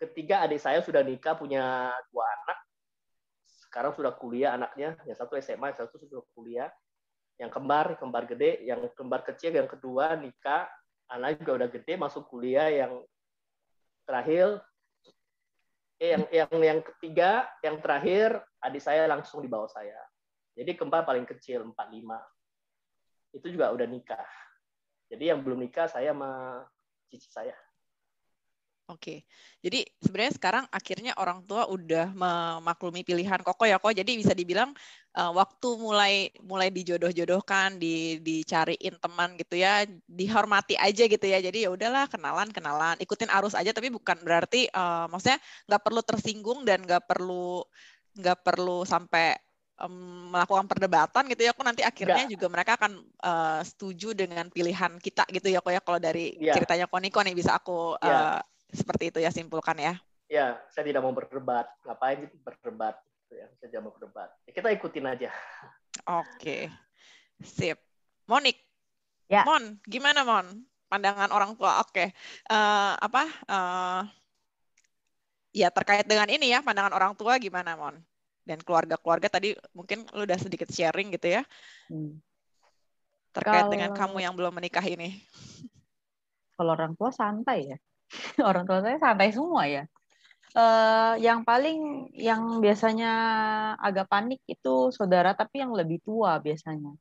ketiga 0.01 0.41
adik 0.41 0.58
saya 0.58 0.81
sudah 0.81 1.05
nikah 1.05 1.38
punya 1.38 1.93
dua 2.10 2.25
anak. 2.25 2.58
Sekarang 3.46 3.93
sudah 3.93 4.17
kuliah 4.17 4.58
anaknya. 4.58 4.98
Yang 5.05 5.17
satu 5.22 5.38
SMA 5.38 5.69
yang 5.69 5.77
satu 5.77 6.01
sudah 6.01 6.25
kuliah. 6.34 6.69
Yang 7.38 7.51
kembar 7.53 8.01
kembar 8.01 8.25
gede. 8.25 8.65
Yang 8.65 8.89
kembar 8.98 9.22
kecil 9.22 9.53
yang 9.53 9.69
kedua 9.69 10.17
nikah. 10.17 10.65
Anak 11.10 11.41
juga 11.41 11.65
udah 11.65 11.69
gede 11.69 11.93
masuk 12.01 12.25
kuliah. 12.25 12.65
Yang 12.74 13.05
terakhir 14.10 14.58
eh, 16.01 16.17
yang 16.17 16.24
yang 16.34 16.51
yang 16.58 16.79
ketiga 16.81 17.46
yang 17.62 17.77
terakhir 17.77 18.41
adik 18.58 18.81
saya 18.81 19.05
langsung 19.05 19.46
di 19.46 19.50
bawah 19.51 19.69
saya 19.69 20.00
jadi 20.59 20.75
kembar 20.75 21.07
paling 21.07 21.23
kecil 21.23 21.63
45. 21.71 22.19
Itu 23.31 23.47
juga 23.47 23.71
udah 23.71 23.87
nikah. 23.87 24.27
Jadi 25.07 25.31
yang 25.31 25.39
belum 25.39 25.63
nikah 25.63 25.87
saya 25.87 26.11
sama 26.11 26.61
cici 27.07 27.31
saya. 27.31 27.55
Oke, 28.89 29.21
jadi 29.61 29.85
sebenarnya 30.01 30.33
sekarang 30.33 30.65
akhirnya 30.73 31.13
orang 31.21 31.45
tua 31.45 31.69
udah 31.69 32.09
memaklumi 32.09 33.05
pilihan 33.05 33.37
koko 33.45 33.69
ya 33.69 33.77
kok. 33.77 33.93
Jadi 33.93 34.17
bisa 34.17 34.33
dibilang 34.33 34.73
uh, 35.13 35.29
waktu 35.29 35.77
mulai 35.77 36.33
mulai 36.41 36.73
dijodoh-jodohkan, 36.73 37.77
di, 37.77 38.17
dicariin 38.17 38.97
teman 38.97 39.37
gitu 39.37 39.61
ya, 39.61 39.85
dihormati 40.09 40.73
aja 40.73 41.05
gitu 41.05 41.21
ya. 41.21 41.37
Jadi 41.37 41.63
ya 41.63 41.71
udahlah 41.71 42.09
kenalan 42.09 42.49
kenalan, 42.49 42.97
ikutin 42.97 43.29
arus 43.29 43.53
aja. 43.53 43.69
Tapi 43.69 43.93
bukan 43.93 44.25
berarti, 44.25 44.65
uh, 44.73 45.05
maksudnya 45.05 45.37
nggak 45.69 45.83
perlu 45.85 46.01
tersinggung 46.01 46.59
dan 46.65 46.81
nggak 46.81 47.05
perlu 47.05 47.61
nggak 48.17 48.41
perlu 48.41 48.89
sampai 48.89 49.37
um, 49.83 50.29
melakukan 50.31 50.67
perdebatan 50.67 51.24
gitu 51.31 51.41
ya, 51.48 51.51
kok 51.55 51.65
nanti 51.65 51.81
akhirnya 51.83 52.27
Enggak. 52.27 52.33
juga 52.36 52.48
mereka 52.51 52.71
akan 52.75 52.91
uh, 53.24 53.62
setuju 53.63 54.12
dengan 54.13 54.48
pilihan 54.51 55.00
kita 55.00 55.24
gitu 55.31 55.48
ya, 55.48 55.63
kok 55.63 55.74
ya 55.74 55.81
kalau 55.81 56.00
dari 56.00 56.36
ya. 56.38 56.53
ceritanya 56.55 56.86
Koniko 56.91 57.24
nih 57.24 57.36
bisa 57.36 57.55
aku 57.55 57.95
ya. 58.03 58.39
uh, 58.39 58.41
seperti 58.69 59.15
itu 59.15 59.19
ya 59.24 59.31
simpulkan 59.31 59.79
ya. 59.79 59.93
Ya, 60.29 60.62
saya 60.69 60.86
tidak 60.86 61.01
mau 61.01 61.09
berdebat. 61.09 61.65
Ngapain 61.81 62.29
berdebat? 62.45 63.01
Gitu 63.25 63.33
ya. 63.41 63.48
Saya 63.57 63.67
tidak 63.74 63.81
mau 63.89 63.93
berdebat. 63.98 64.29
Ya, 64.45 64.51
kita 64.53 64.69
ikutin 64.69 65.05
aja. 65.09 65.29
Oke, 66.05 66.69
sip. 67.41 67.81
Monik, 68.29 68.62
ya. 69.25 69.41
Mon, 69.41 69.81
gimana 69.89 70.21
Mon? 70.21 70.45
Pandangan 70.86 71.33
orang 71.33 71.57
tua. 71.57 71.81
Oke, 71.81 72.13
uh, 72.53 72.93
apa? 72.93 73.24
Uh, 73.50 74.01
ya 75.50 75.74
terkait 75.74 76.05
dengan 76.05 76.29
ini 76.29 76.53
ya, 76.53 76.62
pandangan 76.62 76.93
orang 76.93 77.17
tua 77.17 77.41
gimana 77.41 77.74
Mon? 77.74 77.98
Dan 78.48 78.60
keluarga-keluarga 78.63 79.27
tadi 79.29 79.53
mungkin 79.75 80.08
lu 80.15 80.25
udah 80.25 80.39
sedikit 80.39 80.69
sharing 80.72 81.13
gitu 81.13 81.39
ya 81.39 81.41
hmm. 81.91 82.17
terkait 83.36 83.65
kalau, 83.67 83.74
dengan 83.74 83.91
kamu 83.93 84.17
yang 84.25 84.34
belum 84.34 84.53
menikah 84.58 84.84
ini. 84.84 85.22
Kalau 86.58 86.75
orang 86.75 86.98
tua 86.98 87.13
santai 87.13 87.72
ya, 87.72 87.77
orang 88.50 88.65
tua 88.67 88.84
saya 88.84 88.98
santai 89.00 89.31
semua 89.31 89.69
ya. 89.69 89.86
Uh, 90.50 91.13
yang 91.22 91.46
paling 91.46 92.10
yang 92.17 92.58
biasanya 92.58 93.13
agak 93.77 94.10
panik 94.10 94.41
itu 94.50 94.89
saudara 94.89 95.38
tapi 95.38 95.62
yang 95.62 95.72
lebih 95.77 96.01
tua 96.01 96.41
biasanya. 96.41 96.98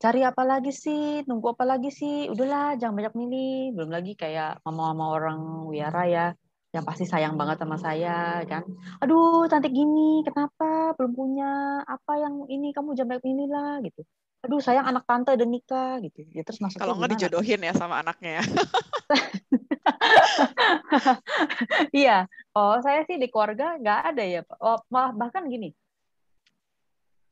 Cari 0.00 0.26
apa 0.26 0.42
lagi 0.42 0.72
sih? 0.74 1.22
Nunggu 1.28 1.54
apa 1.54 1.62
lagi 1.62 1.92
sih? 1.94 2.26
Udahlah, 2.26 2.74
jangan 2.74 2.96
banyak 2.98 3.14
milih. 3.14 3.76
Belum 3.78 3.90
lagi 3.92 4.18
kayak 4.18 4.58
mama-mama 4.66 5.14
orang 5.14 5.38
wiara 5.70 6.02
ya 6.10 6.26
yang 6.72 6.88
pasti 6.88 7.04
sayang 7.04 7.36
banget 7.36 7.60
sama 7.60 7.76
saya 7.76 8.40
kan? 8.48 8.64
Aduh 9.04 9.44
cantik 9.44 9.76
gini 9.76 10.24
kenapa? 10.24 10.96
Belum 10.96 11.12
punya 11.12 11.84
apa 11.84 12.16
yang 12.16 12.48
ini 12.48 12.72
kamu 12.72 12.96
jangan 12.96 13.20
ini 13.20 13.44
lah 13.44 13.84
gitu. 13.84 14.00
Aduh 14.42 14.58
sayang 14.58 14.88
anak 14.88 15.04
tante 15.04 15.36
udah 15.36 15.48
nikah 15.48 16.00
gitu. 16.00 16.24
Ya 16.32 16.40
terus 16.42 16.64
masuk 16.64 16.80
kalau 16.80 16.96
nggak 16.96 17.20
dijodohin 17.20 17.60
ya 17.60 17.76
sama 17.76 18.00
anaknya 18.00 18.40
ya. 18.40 18.44
Iya. 21.92 22.30
Oh 22.56 22.80
saya 22.80 23.04
sih 23.04 23.20
di 23.20 23.28
keluarga 23.28 23.76
nggak 23.76 24.00
ada 24.14 24.24
ya 24.24 24.40
oh, 24.64 24.80
bahkan 24.90 25.44
gini. 25.52 25.76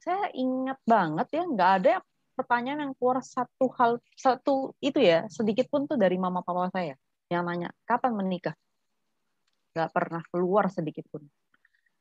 Saya 0.05 0.29
ingat 0.37 0.77
banget 0.85 1.29
ya 1.33 1.43
nggak 1.49 1.73
ada 1.81 1.93
pertanyaan 2.37 2.89
yang 2.89 2.93
keluar 2.97 3.25
satu 3.25 3.73
hal 3.77 4.01
satu 4.17 4.77
itu 4.81 5.01
ya 5.01 5.29
sedikit 5.33 5.69
pun 5.69 5.85
tuh 5.85 5.97
dari 5.97 6.17
mama 6.17 6.41
papa 6.41 6.73
saya 6.73 6.97
yang 7.29 7.45
nanya 7.45 7.69
kapan 7.85 8.17
menikah 8.17 8.57
nggak 9.75 9.91
pernah 9.95 10.23
keluar 10.31 10.67
sedikit 10.71 11.07
pun. 11.11 11.23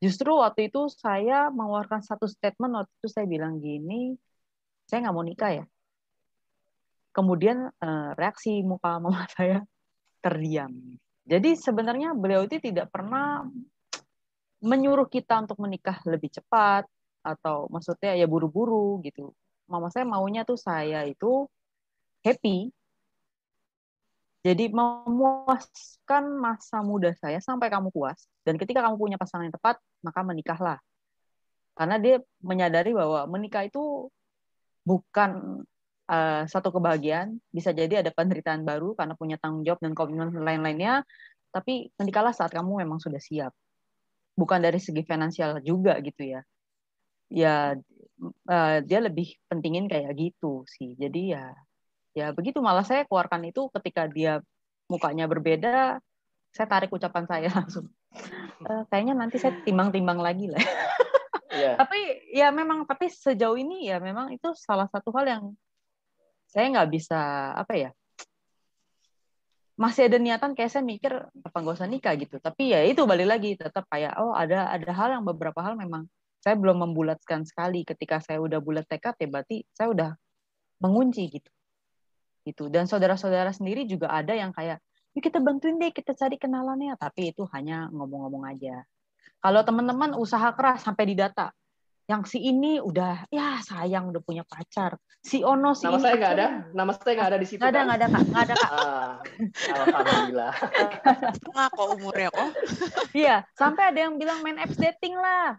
Justru 0.00 0.32
waktu 0.32 0.72
itu 0.72 0.88
saya 0.88 1.52
mengeluarkan 1.52 2.00
satu 2.00 2.24
statement 2.24 2.72
waktu 2.72 2.92
itu 3.04 3.08
saya 3.12 3.26
bilang 3.28 3.60
gini, 3.60 4.16
saya 4.88 5.04
nggak 5.04 5.14
mau 5.14 5.26
nikah 5.26 5.52
ya. 5.60 5.64
Kemudian 7.12 7.68
eh, 7.68 8.10
reaksi 8.16 8.64
muka 8.64 8.96
mama 9.02 9.28
saya 9.28 9.60
terdiam. 10.24 10.72
Jadi 11.28 11.54
sebenarnya 11.54 12.16
beliau 12.16 12.48
itu 12.48 12.58
tidak 12.58 12.90
pernah 12.90 13.44
menyuruh 14.60 15.08
kita 15.08 15.40
untuk 15.40 15.56
menikah 15.62 16.00
lebih 16.04 16.32
cepat 16.32 16.84
atau 17.20 17.68
maksudnya 17.68 18.16
ya 18.16 18.24
buru-buru 18.24 19.00
gitu. 19.04 19.32
Mama 19.68 19.92
saya 19.92 20.08
maunya 20.08 20.42
tuh 20.42 20.56
saya 20.56 21.04
itu 21.06 21.46
happy 22.24 22.72
jadi 24.40 24.72
memuaskan 24.72 26.24
masa 26.40 26.80
muda 26.80 27.12
saya 27.12 27.44
sampai 27.44 27.68
kamu 27.68 27.92
puas. 27.92 28.24
Dan 28.40 28.56
ketika 28.56 28.80
kamu 28.80 28.96
punya 28.96 29.16
pasangan 29.20 29.44
yang 29.44 29.56
tepat, 29.56 29.76
maka 30.00 30.20
menikahlah. 30.24 30.78
Karena 31.76 32.00
dia 32.00 32.24
menyadari 32.40 32.96
bahwa 32.96 33.28
menikah 33.28 33.68
itu 33.68 34.08
bukan 34.88 35.60
uh, 36.08 36.42
satu 36.48 36.72
kebahagiaan, 36.72 37.36
bisa 37.52 37.76
jadi 37.76 38.00
ada 38.00 38.08
penderitaan 38.16 38.64
baru 38.64 38.96
karena 38.96 39.12
punya 39.12 39.36
tanggung 39.36 39.60
jawab 39.60 39.84
dan 39.84 39.92
komitmen 39.92 40.32
lain-lainnya. 40.32 41.04
Tapi 41.52 41.92
menikahlah 42.00 42.32
saat 42.32 42.56
kamu 42.56 42.80
memang 42.80 42.96
sudah 42.96 43.20
siap. 43.20 43.52
Bukan 44.40 44.64
dari 44.64 44.80
segi 44.80 45.04
finansial 45.04 45.60
juga 45.60 46.00
gitu 46.00 46.24
ya. 46.24 46.40
Ya 47.28 47.76
uh, 48.48 48.78
dia 48.80 49.00
lebih 49.04 49.36
pentingin 49.52 49.84
kayak 49.84 50.16
gitu 50.16 50.64
sih. 50.64 50.96
Jadi 50.96 51.36
ya 51.36 51.52
ya 52.16 52.32
begitu. 52.34 52.58
Malah 52.62 52.86
saya 52.86 53.06
keluarkan 53.06 53.46
itu 53.48 53.70
ketika 53.74 54.06
dia 54.10 54.42
mukanya 54.90 55.30
berbeda 55.30 56.02
saya 56.50 56.66
tarik 56.66 56.90
ucapan 56.90 57.24
saya 57.30 57.48
langsung. 57.58 57.86
E, 58.60 58.70
kayaknya 58.90 59.14
nanti 59.14 59.38
saya 59.38 59.54
timbang-timbang 59.62 60.18
lagi 60.18 60.50
lah. 60.50 60.60
Yeah. 61.50 61.74
tapi 61.74 61.98
ya 62.30 62.54
memang 62.54 62.86
tapi 62.86 63.10
sejauh 63.10 63.58
ini 63.58 63.90
ya 63.90 63.98
memang 63.98 64.30
itu 64.30 64.54
salah 64.54 64.86
satu 64.86 65.10
hal 65.18 65.26
yang 65.26 65.44
saya 66.46 66.70
nggak 66.70 66.94
bisa 66.94 67.18
apa 67.58 67.74
ya 67.74 67.90
masih 69.74 70.06
ada 70.06 70.22
niatan 70.22 70.54
kayak 70.54 70.70
saya 70.70 70.86
mikir 70.86 71.10
apa 71.10 71.56
nggak 71.58 71.74
usah 71.74 71.90
nikah? 71.90 72.14
gitu. 72.14 72.38
Tapi 72.38 72.70
ya 72.70 72.86
itu 72.86 73.02
balik 73.02 73.34
lagi 73.34 73.58
tetap 73.58 73.82
kayak 73.90 74.14
oh 74.22 74.30
ada 74.30 74.70
ada 74.70 74.94
hal 74.94 75.10
yang 75.10 75.26
beberapa 75.26 75.58
hal 75.58 75.74
memang 75.74 76.06
saya 76.38 76.54
belum 76.54 76.86
membulatkan 76.86 77.42
sekali. 77.42 77.82
Ketika 77.82 78.22
saya 78.22 78.38
udah 78.38 78.62
bulat 78.62 78.86
tekad 78.86 79.18
ya 79.18 79.26
berarti 79.26 79.66
saya 79.74 79.90
udah 79.90 80.10
mengunci 80.78 81.34
gitu 81.34 81.50
gitu. 82.44 82.68
Dan 82.72 82.88
saudara-saudara 82.88 83.52
sendiri 83.54 83.84
juga 83.84 84.10
ada 84.10 84.32
yang 84.32 84.50
kayak 84.54 84.80
yuk 85.16 85.22
kita 85.26 85.42
bantuin 85.42 85.76
deh 85.76 85.90
kita 85.92 86.16
cari 86.16 86.36
kenalannya. 86.36 86.94
Tapi 86.96 87.34
itu 87.34 87.44
hanya 87.54 87.90
ngomong-ngomong 87.92 88.46
aja. 88.48 88.84
Kalau 89.40 89.60
teman-teman 89.64 90.12
usaha 90.16 90.52
keras 90.52 90.84
sampai 90.84 91.08
di 91.08 91.16
data 91.16 91.48
yang 92.10 92.26
si 92.26 92.42
ini 92.42 92.82
udah 92.82 93.30
ya 93.30 93.62
sayang 93.62 94.10
udah 94.10 94.18
punya 94.18 94.42
pacar. 94.42 94.98
Si 95.22 95.46
Ono 95.46 95.78
si 95.78 95.86
nama 95.86 95.94
ini 95.94 96.02
saya 96.02 96.14
nggak 96.18 96.34
ada? 96.34 96.46
nama 96.74 96.90
saya 96.98 97.12
nggak 97.14 97.28
ada 97.30 97.38
di 97.38 97.46
situ 97.46 97.60
nggak 97.62 97.70
ada 97.70 97.78
kan? 97.78 97.86
nggak 97.86 97.98
ada 98.00 98.06
kak. 98.10 98.22
Nggak 98.26 98.42
ada 98.42 98.54
kak. 98.54 98.70
Ah, 98.74 99.12
alhamdulillah. 99.70 100.52
Kok 101.78 101.88
umurnya 101.94 102.28
kok. 102.34 102.50
Iya 103.22 103.36
sampai 103.54 103.82
ada 103.94 103.98
yang 104.10 104.18
bilang 104.18 104.42
main 104.42 104.58
apps 104.58 104.74
dating 104.74 105.14
lah. 105.14 105.54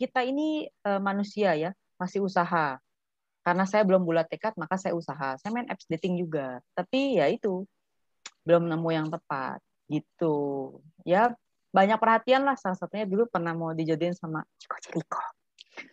Kita 0.00 0.24
ini 0.24 0.64
uh, 0.88 1.00
manusia 1.04 1.52
ya 1.52 1.70
masih 2.00 2.24
usaha 2.24 2.80
karena 3.44 3.68
saya 3.68 3.84
belum 3.84 4.08
bulat 4.08 4.26
tekad 4.26 4.56
maka 4.56 4.80
saya 4.80 4.96
usaha. 4.96 5.36
Saya 5.36 5.50
main 5.52 5.68
apps 5.68 5.84
dating 5.86 6.16
juga. 6.16 6.64
Tapi 6.72 7.20
ya 7.20 7.28
itu 7.28 7.68
belum 8.48 8.66
nemu 8.66 8.88
yang 8.90 9.06
tepat. 9.12 9.60
Gitu. 9.86 10.36
Ya 11.04 11.36
banyak 11.70 12.00
perhatian 12.00 12.48
lah. 12.48 12.56
Salah 12.56 12.80
satunya 12.80 13.04
dulu 13.04 13.28
pernah 13.28 13.52
mau 13.52 13.76
dijadiin 13.76 14.16
sama 14.16 14.40
Ciko 14.56 14.80
Jeriko 14.80 15.22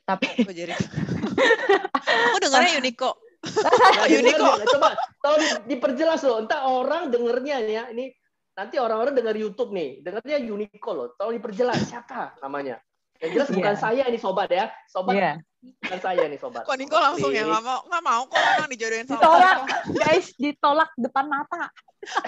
tapi 0.05 0.25
Kok 0.45 0.53
jadi 0.53 0.73
aku 2.29 2.37
dengarnya 2.41 2.73
Uniko 2.81 3.11
Nah, 3.41 4.05
Uniko 4.05 4.53
coba 4.77 4.93
tolong 5.17 5.65
diperjelas 5.65 6.21
loh. 6.29 6.45
Entah 6.45 6.61
orang 6.69 7.09
dengernya 7.09 7.57
ya. 7.65 7.83
Ini 7.89 8.13
nanti 8.53 8.77
orang-orang 8.77 9.17
dengar 9.17 9.33
YouTube 9.33 9.73
nih. 9.73 10.05
Dengarnya 10.05 10.45
Uniko 10.45 10.93
loh. 10.93 11.07
Tolong 11.17 11.41
diperjelas. 11.41 11.89
Siapa 11.89 12.37
namanya 12.37 12.77
yang 13.21 13.31
jelas 13.37 13.49
bukan 13.53 13.75
yeah. 13.77 13.81
saya 13.81 14.03
ini 14.09 14.19
sobat 14.19 14.49
ya 14.49 14.65
sobat 14.89 15.13
yeah. 15.15 15.35
bukan 15.61 15.99
saya 16.01 16.23
nih 16.25 16.39
sobat 16.41 16.65
kok 16.65 16.77
Niko 16.77 16.97
langsung 16.97 17.31
ya 17.31 17.45
nggak 17.45 17.63
mau 17.63 17.79
nggak 17.85 18.03
mau 18.03 18.21
kok 18.25 18.41
orang 18.41 18.69
dijodohin 18.73 19.05
sama 19.05 19.21
ditolak 19.21 19.57
guys 19.93 20.27
ditolak 20.41 20.89
depan 20.97 21.25
mata 21.29 21.69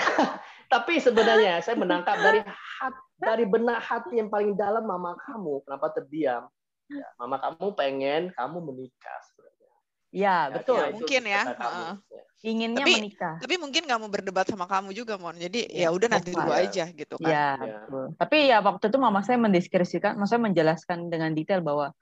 tapi 0.73 1.01
sebenarnya 1.01 1.61
saya 1.65 1.75
menangkap 1.77 2.17
dari 2.21 2.41
hat, 2.45 2.95
dari 3.17 3.45
benak 3.49 3.81
hati 3.81 4.21
yang 4.21 4.29
paling 4.29 4.53
dalam 4.53 4.85
mama 4.85 5.17
kamu 5.25 5.65
kenapa 5.65 5.89
terdiam 5.97 6.45
ya, 6.91 7.07
mama 7.17 7.37
kamu 7.39 7.65
pengen 7.73 8.21
kamu 8.35 8.57
menikah 8.61 9.19
sebenarnya. 9.31 9.71
Ya, 10.13 10.37
ya 10.49 10.53
betul. 10.59 10.81
Ya, 10.81 10.93
mungkin 10.93 11.21
ya. 11.25 11.43
Uh. 11.57 11.93
Inginnya 12.43 12.83
tapi, 12.83 12.93
menikah. 12.99 13.35
Tapi 13.39 13.55
mungkin 13.55 13.87
nggak 13.87 13.99
mau 14.03 14.11
berdebat 14.11 14.43
sama 14.51 14.67
kamu 14.67 14.91
juga, 14.91 15.15
Mon. 15.15 15.31
Jadi 15.39 15.63
ya, 15.71 15.87
ya 15.87 15.95
udah 15.95 16.07
nanti 16.11 16.35
dulu 16.35 16.51
aja 16.51 16.91
gitu 16.91 17.15
kan. 17.15 17.31
Ya, 17.31 17.55
ya. 17.55 17.77
Betul. 17.87 18.05
Tapi 18.19 18.37
ya 18.51 18.57
waktu 18.59 18.85
itu 18.91 18.97
mama 18.99 19.23
saya 19.23 19.39
mendeskripsikan, 19.39 20.19
maksudnya 20.19 20.51
menjelaskan 20.51 21.07
dengan 21.07 21.31
detail 21.31 21.63
bahwa 21.63 21.95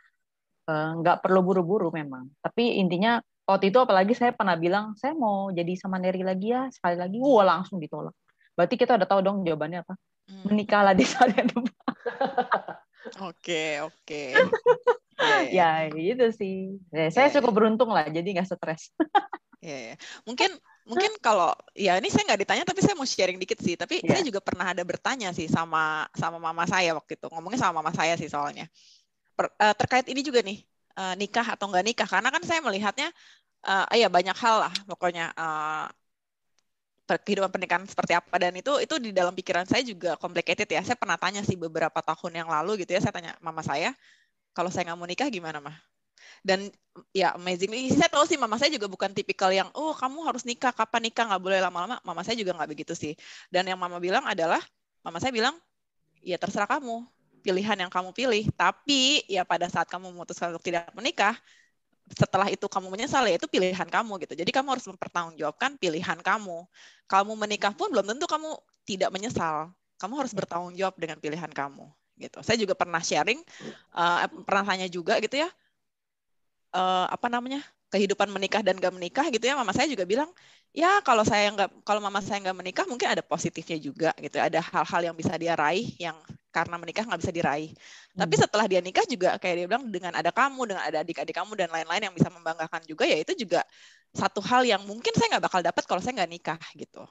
nggak 0.72 1.18
uh, 1.18 1.22
perlu 1.22 1.46
buru-buru 1.46 1.94
memang. 1.94 2.26
Tapi 2.42 2.82
intinya 2.82 3.22
waktu 3.46 3.70
itu 3.70 3.78
apalagi 3.78 4.18
saya 4.18 4.34
pernah 4.34 4.58
bilang 4.58 4.98
saya 4.98 5.14
mau 5.14 5.54
jadi 5.54 5.78
sama 5.78 6.02
Neri 6.02 6.26
lagi 6.26 6.50
ya 6.50 6.74
sekali 6.74 6.98
lagi, 6.98 7.22
wah 7.22 7.46
langsung 7.46 7.78
ditolak. 7.78 8.18
Berarti 8.58 8.76
kita 8.82 8.98
udah 8.98 9.06
tahu 9.06 9.22
dong 9.22 9.46
jawabannya 9.46 9.86
apa. 9.86 9.94
Hmm. 10.26 10.50
Menikahlah 10.50 10.98
di 10.98 11.06
tepat. 11.06 11.54
Oke, 13.30 13.82
oke. 13.82 14.22
ya, 15.58 15.88
gitu 15.92 16.26
sih. 16.34 16.82
Ya, 16.90 17.08
saya 17.14 17.30
yeah. 17.30 17.36
cukup 17.40 17.52
beruntung 17.62 17.90
lah, 17.94 18.08
jadi 18.10 18.26
nggak 18.26 18.48
stres. 18.48 18.92
ya, 19.64 19.94
yeah. 19.94 19.96
mungkin 20.26 20.58
mungkin 20.82 21.14
kalau 21.22 21.54
ya 21.78 21.96
ini 22.02 22.10
saya 22.10 22.26
nggak 22.26 22.42
ditanya 22.42 22.64
tapi 22.66 22.82
saya 22.82 22.98
mau 22.98 23.06
sharing 23.06 23.38
dikit 23.38 23.62
sih. 23.62 23.78
Tapi 23.78 24.02
yeah. 24.02 24.18
saya 24.18 24.22
juga 24.26 24.40
pernah 24.42 24.74
ada 24.74 24.82
bertanya 24.82 25.30
sih 25.32 25.46
sama 25.46 26.10
sama 26.18 26.42
mama 26.42 26.66
saya 26.66 26.98
waktu 26.98 27.16
itu. 27.18 27.28
Ngomongnya 27.30 27.60
sama 27.62 27.84
mama 27.84 27.92
saya 27.94 28.18
sih 28.18 28.28
soalnya. 28.28 28.66
Per, 29.38 29.48
uh, 29.48 29.76
terkait 29.78 30.06
ini 30.10 30.22
juga 30.26 30.44
nih 30.44 30.60
uh, 30.98 31.16
nikah 31.16 31.56
atau 31.56 31.70
nggak 31.72 31.86
nikah 31.86 32.08
karena 32.10 32.30
kan 32.30 32.44
saya 32.44 32.60
melihatnya 32.60 33.10
uh, 33.64 33.88
ya 33.96 34.12
banyak 34.12 34.36
hal 34.36 34.68
lah 34.68 34.74
pokoknya 34.86 35.32
uh, 35.40 35.88
kehidupan 37.20 37.52
pernikahan 37.52 37.84
seperti 37.84 38.16
apa 38.16 38.36
dan 38.40 38.56
itu 38.56 38.72
itu 38.80 38.96
di 39.02 39.12
dalam 39.12 39.36
pikiran 39.36 39.68
saya 39.68 39.84
juga 39.84 40.16
complicated 40.16 40.70
ya. 40.70 40.80
Saya 40.86 40.96
pernah 40.96 41.20
tanya 41.20 41.44
sih 41.44 41.60
beberapa 41.60 42.00
tahun 42.00 42.46
yang 42.46 42.48
lalu 42.48 42.86
gitu 42.86 42.96
ya, 42.96 43.04
saya 43.04 43.12
tanya 43.12 43.36
mama 43.44 43.60
saya, 43.60 43.92
kalau 44.52 44.70
saya 44.72 44.92
nggak 44.92 45.00
mau 45.00 45.08
nikah 45.08 45.28
gimana 45.32 45.64
mah? 45.64 45.76
Dan 46.42 46.74
ya 47.14 47.38
amazingly, 47.38 47.94
saya 47.94 48.10
tahu 48.10 48.26
sih 48.26 48.36
mama 48.36 48.58
saya 48.58 48.74
juga 48.74 48.90
bukan 48.90 49.14
tipikal 49.14 49.54
yang, 49.54 49.70
oh 49.78 49.94
kamu 49.94 50.26
harus 50.26 50.44
nikah, 50.44 50.74
kapan 50.74 51.08
nikah, 51.10 51.30
nggak 51.30 51.42
boleh 51.42 51.60
lama-lama. 51.62 52.02
Mama 52.02 52.22
saya 52.26 52.36
juga 52.36 52.58
nggak 52.58 52.70
begitu 52.70 52.94
sih. 52.98 53.14
Dan 53.48 53.70
yang 53.70 53.78
mama 53.78 54.02
bilang 54.02 54.26
adalah, 54.26 54.60
mama 55.06 55.22
saya 55.22 55.30
bilang, 55.32 55.56
ya 56.20 56.36
terserah 56.42 56.68
kamu, 56.68 57.06
pilihan 57.46 57.78
yang 57.78 57.92
kamu 57.94 58.10
pilih. 58.12 58.44
Tapi 58.58 59.24
ya 59.30 59.46
pada 59.46 59.70
saat 59.70 59.86
kamu 59.88 60.12
memutuskan 60.12 60.52
untuk 60.52 60.66
tidak 60.66 60.90
menikah, 60.98 61.38
setelah 62.12 62.50
itu 62.52 62.66
kamu 62.68 62.92
menyesal 62.92 63.24
ya 63.24 63.38
itu 63.38 63.48
pilihan 63.48 63.88
kamu 63.88 64.20
gitu. 64.28 64.34
Jadi 64.36 64.52
kamu 64.52 64.68
harus 64.76 64.86
mempertanggungjawabkan 64.90 65.78
pilihan 65.78 66.20
kamu. 66.20 66.68
Kamu 67.08 67.32
menikah 67.38 67.72
pun 67.72 67.94
belum 67.94 68.04
tentu 68.04 68.26
kamu 68.28 68.58
tidak 68.84 69.10
menyesal. 69.14 69.72
Kamu 70.02 70.18
harus 70.18 70.34
bertanggung 70.34 70.74
jawab 70.74 70.98
dengan 70.98 71.22
pilihan 71.22 71.54
kamu 71.54 71.86
gitu. 72.22 72.40
Saya 72.46 72.58
juga 72.62 72.78
pernah 72.78 73.02
sharing, 73.02 73.42
uh, 73.98 74.30
pernah 74.46 74.64
tanya 74.64 74.88
juga 74.88 75.18
gitu 75.18 75.42
ya, 75.42 75.50
uh, 76.78 77.10
apa 77.10 77.28
namanya 77.28 77.66
kehidupan 77.92 78.32
menikah 78.32 78.64
dan 78.64 78.80
gak 78.80 78.94
menikah 78.96 79.26
gitu 79.34 79.44
ya. 79.44 79.58
Mama 79.58 79.74
saya 79.76 79.90
juga 79.90 80.08
bilang, 80.08 80.32
ya 80.72 81.04
kalau 81.04 81.28
saya 81.28 81.52
nggak, 81.52 81.84
kalau 81.84 82.00
mama 82.00 82.24
saya 82.24 82.40
nggak 82.40 82.58
menikah 82.58 82.86
mungkin 82.88 83.12
ada 83.12 83.20
positifnya 83.20 83.78
juga 83.82 84.12
gitu. 84.22 84.40
Ada 84.40 84.64
hal-hal 84.64 85.12
yang 85.12 85.16
bisa 85.18 85.36
dia 85.36 85.58
raih 85.60 85.92
yang 86.00 86.16
karena 86.52 86.76
menikah 86.80 87.04
nggak 87.08 87.22
bisa 87.24 87.34
diraih. 87.36 87.72
Hmm. 87.72 88.28
Tapi 88.28 88.36
setelah 88.40 88.66
dia 88.68 88.80
nikah 88.84 89.04
juga 89.08 89.36
kayak 89.40 89.56
dia 89.56 89.68
bilang 89.68 89.88
dengan 89.92 90.16
ada 90.16 90.32
kamu, 90.32 90.62
dengan 90.72 90.84
ada 90.84 91.04
adik-adik 91.04 91.36
kamu 91.36 91.52
dan 91.60 91.70
lain-lain 91.72 92.12
yang 92.12 92.16
bisa 92.16 92.32
membanggakan 92.32 92.84
juga 92.88 93.04
ya 93.08 93.18
itu 93.20 93.34
juga 93.36 93.64
satu 94.12 94.44
hal 94.44 94.68
yang 94.68 94.84
mungkin 94.84 95.16
saya 95.16 95.36
nggak 95.36 95.44
bakal 95.48 95.62
dapat 95.64 95.84
kalau 95.88 96.02
saya 96.04 96.24
nggak 96.24 96.32
nikah 96.32 96.62
gitu. 96.76 97.04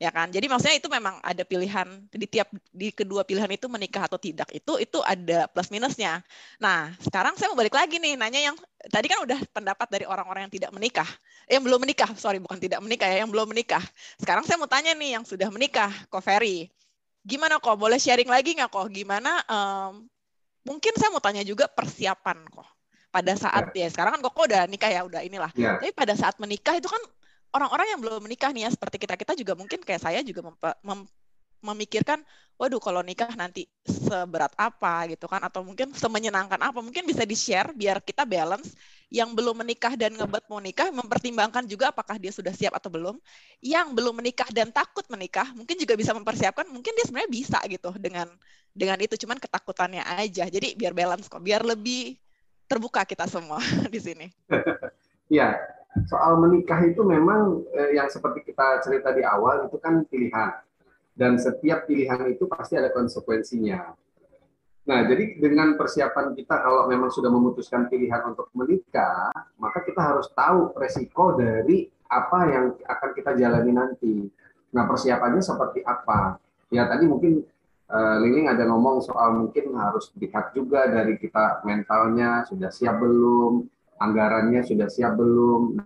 Ya 0.00 0.08
kan? 0.08 0.32
Jadi 0.32 0.48
maksudnya 0.48 0.80
itu 0.80 0.88
memang 0.88 1.20
ada 1.20 1.44
pilihan 1.44 1.84
di 2.08 2.24
tiap 2.24 2.48
di 2.72 2.88
kedua 2.88 3.20
pilihan 3.20 3.52
itu 3.52 3.68
menikah 3.68 4.08
atau 4.08 4.16
tidak 4.16 4.48
itu 4.48 4.80
itu 4.80 4.98
ada 5.04 5.44
plus 5.52 5.68
minusnya. 5.68 6.24
Nah, 6.56 6.88
sekarang 7.04 7.36
saya 7.36 7.52
mau 7.52 7.58
balik 7.60 7.76
lagi 7.76 8.00
nih 8.00 8.16
nanya 8.16 8.40
yang 8.40 8.56
tadi 8.88 9.12
kan 9.12 9.20
udah 9.20 9.36
pendapat 9.52 9.92
dari 9.92 10.08
orang-orang 10.08 10.48
yang 10.48 10.54
tidak 10.56 10.72
menikah. 10.72 11.08
Eh, 11.44 11.60
yang 11.60 11.68
belum 11.68 11.84
menikah, 11.84 12.08
sorry 12.16 12.40
bukan 12.40 12.56
tidak 12.56 12.80
menikah 12.80 13.12
ya, 13.12 13.20
yang 13.20 13.28
belum 13.28 13.52
menikah. 13.52 13.84
Sekarang 14.16 14.40
saya 14.48 14.56
mau 14.56 14.70
tanya 14.72 14.96
nih 14.96 15.20
yang 15.20 15.24
sudah 15.28 15.52
menikah, 15.52 15.92
Ko 16.08 16.24
Ferry 16.24 16.72
gimana 17.20 17.60
kok 17.60 17.76
boleh 17.76 18.00
sharing 18.00 18.28
lagi 18.28 18.56
nggak 18.56 18.72
kok 18.72 18.88
gimana 18.88 19.44
um, 19.44 20.08
mungkin 20.64 20.92
saya 20.96 21.12
mau 21.12 21.20
tanya 21.20 21.44
juga 21.44 21.68
persiapan 21.68 22.40
kok 22.48 22.68
pada 23.10 23.32
saat 23.34 23.74
ya, 23.74 23.86
ya 23.86 23.88
sekarang 23.92 24.18
kan 24.18 24.20
kok 24.24 24.34
udah 24.36 24.64
nikah 24.70 24.88
ya 24.88 25.04
udah 25.04 25.20
inilah 25.20 25.50
ya. 25.52 25.76
tapi 25.76 25.92
pada 25.92 26.16
saat 26.16 26.38
menikah 26.40 26.78
itu 26.78 26.88
kan 26.88 27.02
orang-orang 27.54 27.86
yang 27.96 28.00
belum 28.00 28.22
menikah 28.22 28.50
nih 28.54 28.66
ya 28.66 28.70
seperti 28.70 28.96
kita 29.02 29.14
kita 29.18 29.32
juga 29.34 29.52
mungkin 29.58 29.82
kayak 29.82 30.02
saya 30.02 30.20
juga 30.22 30.46
mem, 30.46 30.56
mem, 30.86 31.00
memikirkan 31.60 32.24
waduh 32.60 32.80
kalau 32.80 33.00
nikah 33.00 33.32
nanti 33.36 33.64
seberat 33.84 34.52
apa 34.56 35.08
gitu 35.08 35.24
kan 35.24 35.40
atau 35.40 35.64
mungkin 35.64 35.92
semenyenangkan 35.96 36.60
apa 36.60 36.80
mungkin 36.84 37.08
bisa 37.08 37.24
di 37.24 37.32
share 37.32 37.72
biar 37.72 38.04
kita 38.04 38.28
balance 38.28 38.76
yang 39.10 39.32
belum 39.32 39.64
menikah 39.64 39.96
dan 39.96 40.14
ngebat 40.14 40.44
mau 40.46 40.62
nikah 40.62 40.92
mempertimbangkan 40.94 41.66
juga 41.66 41.90
apakah 41.90 42.20
dia 42.20 42.30
sudah 42.30 42.54
siap 42.54 42.78
atau 42.78 42.92
belum. 42.92 43.18
Yang 43.58 43.96
belum 43.98 44.22
menikah 44.22 44.46
dan 44.54 44.70
takut 44.70 45.02
menikah 45.10 45.50
mungkin 45.56 45.74
juga 45.80 45.98
bisa 45.98 46.14
mempersiapkan 46.14 46.70
mungkin 46.70 46.94
dia 46.94 47.04
sebenarnya 47.10 47.30
bisa 47.32 47.58
gitu 47.66 47.90
dengan 47.98 48.30
dengan 48.70 48.96
itu 49.02 49.18
cuman 49.18 49.42
ketakutannya 49.42 50.04
aja. 50.04 50.46
Jadi 50.46 50.78
biar 50.78 50.94
balance 50.94 51.26
kok 51.26 51.42
biar 51.42 51.66
lebih 51.66 52.14
terbuka 52.70 53.02
kita 53.02 53.26
semua 53.26 53.58
di 53.94 53.98
sini. 53.98 54.26
Ya 55.26 55.58
soal 56.06 56.38
menikah 56.38 56.78
itu 56.86 57.02
memang 57.02 57.66
eh, 57.74 57.98
yang 57.98 58.06
seperti 58.06 58.46
kita 58.46 58.82
cerita 58.82 59.10
di 59.10 59.26
awal 59.26 59.66
itu 59.66 59.76
kan 59.82 60.06
pilihan 60.06 60.62
dan 61.14 61.36
setiap 61.36 61.84
pilihan 61.90 62.30
itu 62.30 62.46
pasti 62.46 62.78
ada 62.78 62.94
konsekuensinya 62.94 63.94
Nah, 64.90 65.06
jadi 65.06 65.38
dengan 65.38 65.78
persiapan 65.78 66.34
kita 66.34 66.66
kalau 66.66 66.90
memang 66.90 67.14
sudah 67.14 67.30
memutuskan 67.30 67.86
pilihan 67.86 68.26
untuk 68.26 68.50
menikah, 68.56 69.30
maka 69.60 69.86
kita 69.86 70.02
harus 70.02 70.26
tahu 70.34 70.74
resiko 70.74 71.38
dari 71.38 71.86
apa 72.10 72.38
yang 72.50 72.64
akan 72.74 73.10
kita 73.14 73.38
jalani 73.38 73.70
nanti. 73.70 74.26
Nah, 74.74 74.90
persiapannya 74.90 75.38
seperti 75.44 75.86
apa? 75.86 76.42
Ya, 76.74 76.90
tadi 76.90 77.06
mungkin 77.06 77.44
uh, 77.86 78.16
Liling 78.18 78.50
ada 78.50 78.66
ngomong 78.66 79.04
soal 79.04 79.36
mungkin 79.36 79.78
harus 79.78 80.10
dilihat 80.16 80.56
juga 80.58 80.90
dari 80.90 81.20
kita 81.22 81.62
mentalnya 81.62 82.42
sudah 82.50 82.74
siap 82.74 82.98
belum, 82.98 83.70
anggarannya 84.00 84.64
sudah 84.64 84.88
siap 84.88 85.14
belum. 85.20 85.76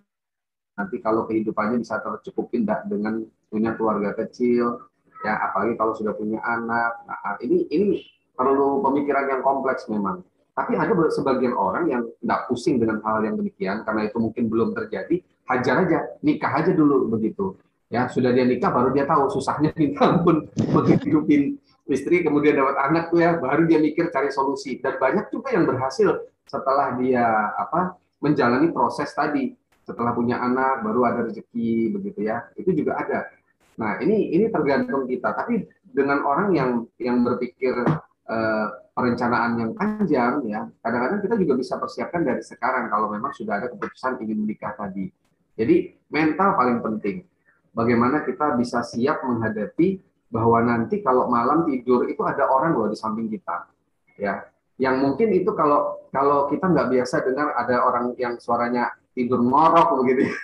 Nanti 0.74 0.96
kalau 1.02 1.26
kehidupannya 1.26 1.82
bisa 1.82 1.98
tercukupin 2.02 2.66
dengan 2.66 3.22
punya 3.46 3.74
keluarga 3.78 4.14
kecil, 4.14 4.82
ya 5.22 5.38
apalagi 5.50 5.78
kalau 5.78 5.94
sudah 5.94 6.14
punya 6.14 6.42
anak. 6.42 7.06
Nah, 7.06 7.38
ini 7.42 7.66
ini 7.70 8.02
perlu 8.34 8.82
pemikiran 8.82 9.30
yang 9.30 9.42
kompleks 9.42 9.86
memang. 9.86 10.22
Tapi 10.54 10.78
ada 10.78 10.94
sebagian 11.10 11.54
orang 11.54 11.90
yang 11.90 12.02
tidak 12.22 12.46
pusing 12.46 12.78
dengan 12.78 13.02
hal 13.02 13.26
yang 13.26 13.34
demikian 13.34 13.82
karena 13.82 14.06
itu 14.06 14.22
mungkin 14.22 14.46
belum 14.46 14.70
terjadi, 14.70 15.18
hajar 15.50 15.82
aja, 15.82 15.98
nikah 16.22 16.52
aja 16.62 16.70
dulu 16.70 17.10
begitu. 17.10 17.58
Ya, 17.90 18.06
sudah 18.06 18.30
dia 18.30 18.46
nikah 18.46 18.70
baru 18.70 18.94
dia 18.94 19.02
tahu 19.02 19.30
susahnya 19.34 19.74
minta 19.78 20.22
pun 20.22 20.46
menghidupin 20.54 21.58
istri 21.90 22.22
kemudian 22.22 22.54
dapat 22.54 22.76
anak 22.86 23.10
tuh 23.10 23.18
ya, 23.18 23.34
baru 23.38 23.66
dia 23.66 23.82
mikir 23.82 24.14
cari 24.14 24.30
solusi. 24.30 24.78
Dan 24.78 24.94
banyak 25.02 25.26
juga 25.34 25.50
yang 25.54 25.66
berhasil 25.66 26.22
setelah 26.46 26.94
dia 27.02 27.50
apa 27.58 27.98
menjalani 28.24 28.72
proses 28.72 29.12
tadi. 29.12 29.52
Setelah 29.84 30.16
punya 30.16 30.40
anak 30.40 30.80
baru 30.80 31.04
ada 31.04 31.20
rezeki 31.28 31.92
begitu 31.92 32.24
ya. 32.24 32.48
Itu 32.56 32.72
juga 32.72 32.96
ada. 32.96 33.28
Nah, 33.76 34.00
ini 34.00 34.32
ini 34.32 34.48
tergantung 34.48 35.04
kita. 35.04 35.36
Tapi 35.36 35.68
dengan 35.92 36.24
orang 36.24 36.56
yang 36.56 36.70
yang 36.96 37.20
berpikir 37.20 37.84
uh, 38.26 38.68
perencanaan 38.94 39.58
yang 39.58 39.70
panjang 39.74 40.42
ya 40.46 40.66
kadang-kadang 40.78 41.20
kita 41.26 41.34
juga 41.34 41.54
bisa 41.58 41.74
persiapkan 41.78 42.22
dari 42.22 42.42
sekarang 42.46 42.86
kalau 42.90 43.10
memang 43.10 43.34
sudah 43.34 43.58
ada 43.58 43.66
keputusan 43.74 44.22
ingin 44.22 44.46
menikah 44.46 44.70
tadi 44.78 45.10
jadi 45.58 45.98
mental 46.10 46.54
paling 46.54 46.78
penting 46.78 47.26
bagaimana 47.74 48.22
kita 48.22 48.54
bisa 48.54 48.86
siap 48.86 49.26
menghadapi 49.26 49.98
bahwa 50.30 50.62
nanti 50.62 51.02
kalau 51.02 51.26
malam 51.26 51.66
tidur 51.66 52.06
itu 52.06 52.22
ada 52.22 52.46
orang 52.46 52.74
loh 52.74 52.86
di 52.86 52.98
samping 52.98 53.26
kita 53.26 53.66
ya 54.14 54.46
yang 54.78 54.98
mungkin 54.98 55.30
itu 55.30 55.50
kalau 55.54 56.02
kalau 56.10 56.50
kita 56.50 56.66
nggak 56.66 56.90
biasa 56.90 57.22
dengar 57.22 57.54
ada 57.54 57.82
orang 57.86 58.14
yang 58.18 58.38
suaranya 58.42 58.90
tidur 59.14 59.38
ngorok 59.42 60.02
begitu. 60.02 60.30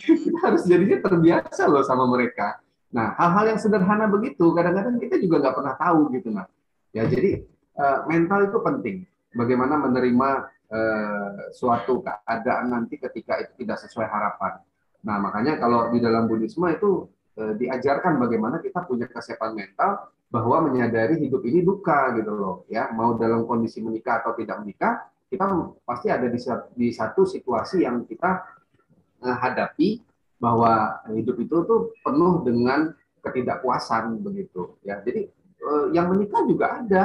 Kita 0.00 0.38
harus 0.40 0.64
jadinya 0.64 0.96
terbiasa 1.04 1.68
loh 1.68 1.84
sama 1.84 2.08
mereka. 2.08 2.56
Nah 2.96 3.12
hal-hal 3.20 3.52
yang 3.52 3.60
sederhana 3.60 4.08
begitu 4.08 4.48
kadang-kadang 4.56 4.96
kita 4.96 5.20
juga 5.20 5.44
nggak 5.44 5.56
pernah 5.60 5.74
tahu 5.76 6.00
gitu 6.16 6.32
nah 6.32 6.46
ya 6.90 7.04
jadi 7.04 7.44
uh, 7.76 8.08
mental 8.08 8.48
itu 8.48 8.58
penting. 8.64 8.96
Bagaimana 9.36 9.76
menerima 9.78 10.28
uh, 10.72 11.52
suatu 11.52 12.00
keadaan 12.00 12.72
nanti 12.72 12.96
ketika 12.96 13.44
itu 13.44 13.52
tidak 13.62 13.78
sesuai 13.84 14.08
harapan. 14.08 14.58
Nah 15.04 15.16
makanya 15.20 15.60
kalau 15.60 15.92
di 15.92 16.00
dalam 16.00 16.24
Buddhisme 16.26 16.66
itu 16.72 17.04
uh, 17.36 17.52
diajarkan 17.60 18.16
bagaimana 18.16 18.58
kita 18.64 18.88
punya 18.88 19.04
kesiapan 19.06 19.52
mental 19.52 20.10
bahwa 20.30 20.70
menyadari 20.70 21.18
hidup 21.18 21.42
ini 21.42 21.66
duka 21.66 22.14
gitu 22.14 22.30
loh 22.30 22.56
ya. 22.70 22.88
Mau 22.94 23.18
dalam 23.18 23.44
kondisi 23.44 23.82
menikah 23.82 24.22
atau 24.22 24.38
tidak 24.38 24.62
menikah 24.62 25.10
kita 25.30 25.46
pasti 25.86 26.10
ada 26.10 26.26
di, 26.74 26.90
satu 26.90 27.22
situasi 27.22 27.86
yang 27.86 28.02
kita 28.02 28.42
uh, 29.22 29.36
hadapi 29.38 30.02
bahwa 30.42 31.06
hidup 31.14 31.38
itu 31.38 31.56
tuh 31.62 31.94
penuh 32.02 32.42
dengan 32.42 32.90
ketidakpuasan 33.22 34.18
begitu 34.26 34.74
ya. 34.82 34.98
Jadi 35.06 35.30
uh, 35.62 35.86
yang 35.94 36.10
menikah 36.10 36.42
juga 36.50 36.82
ada 36.82 37.02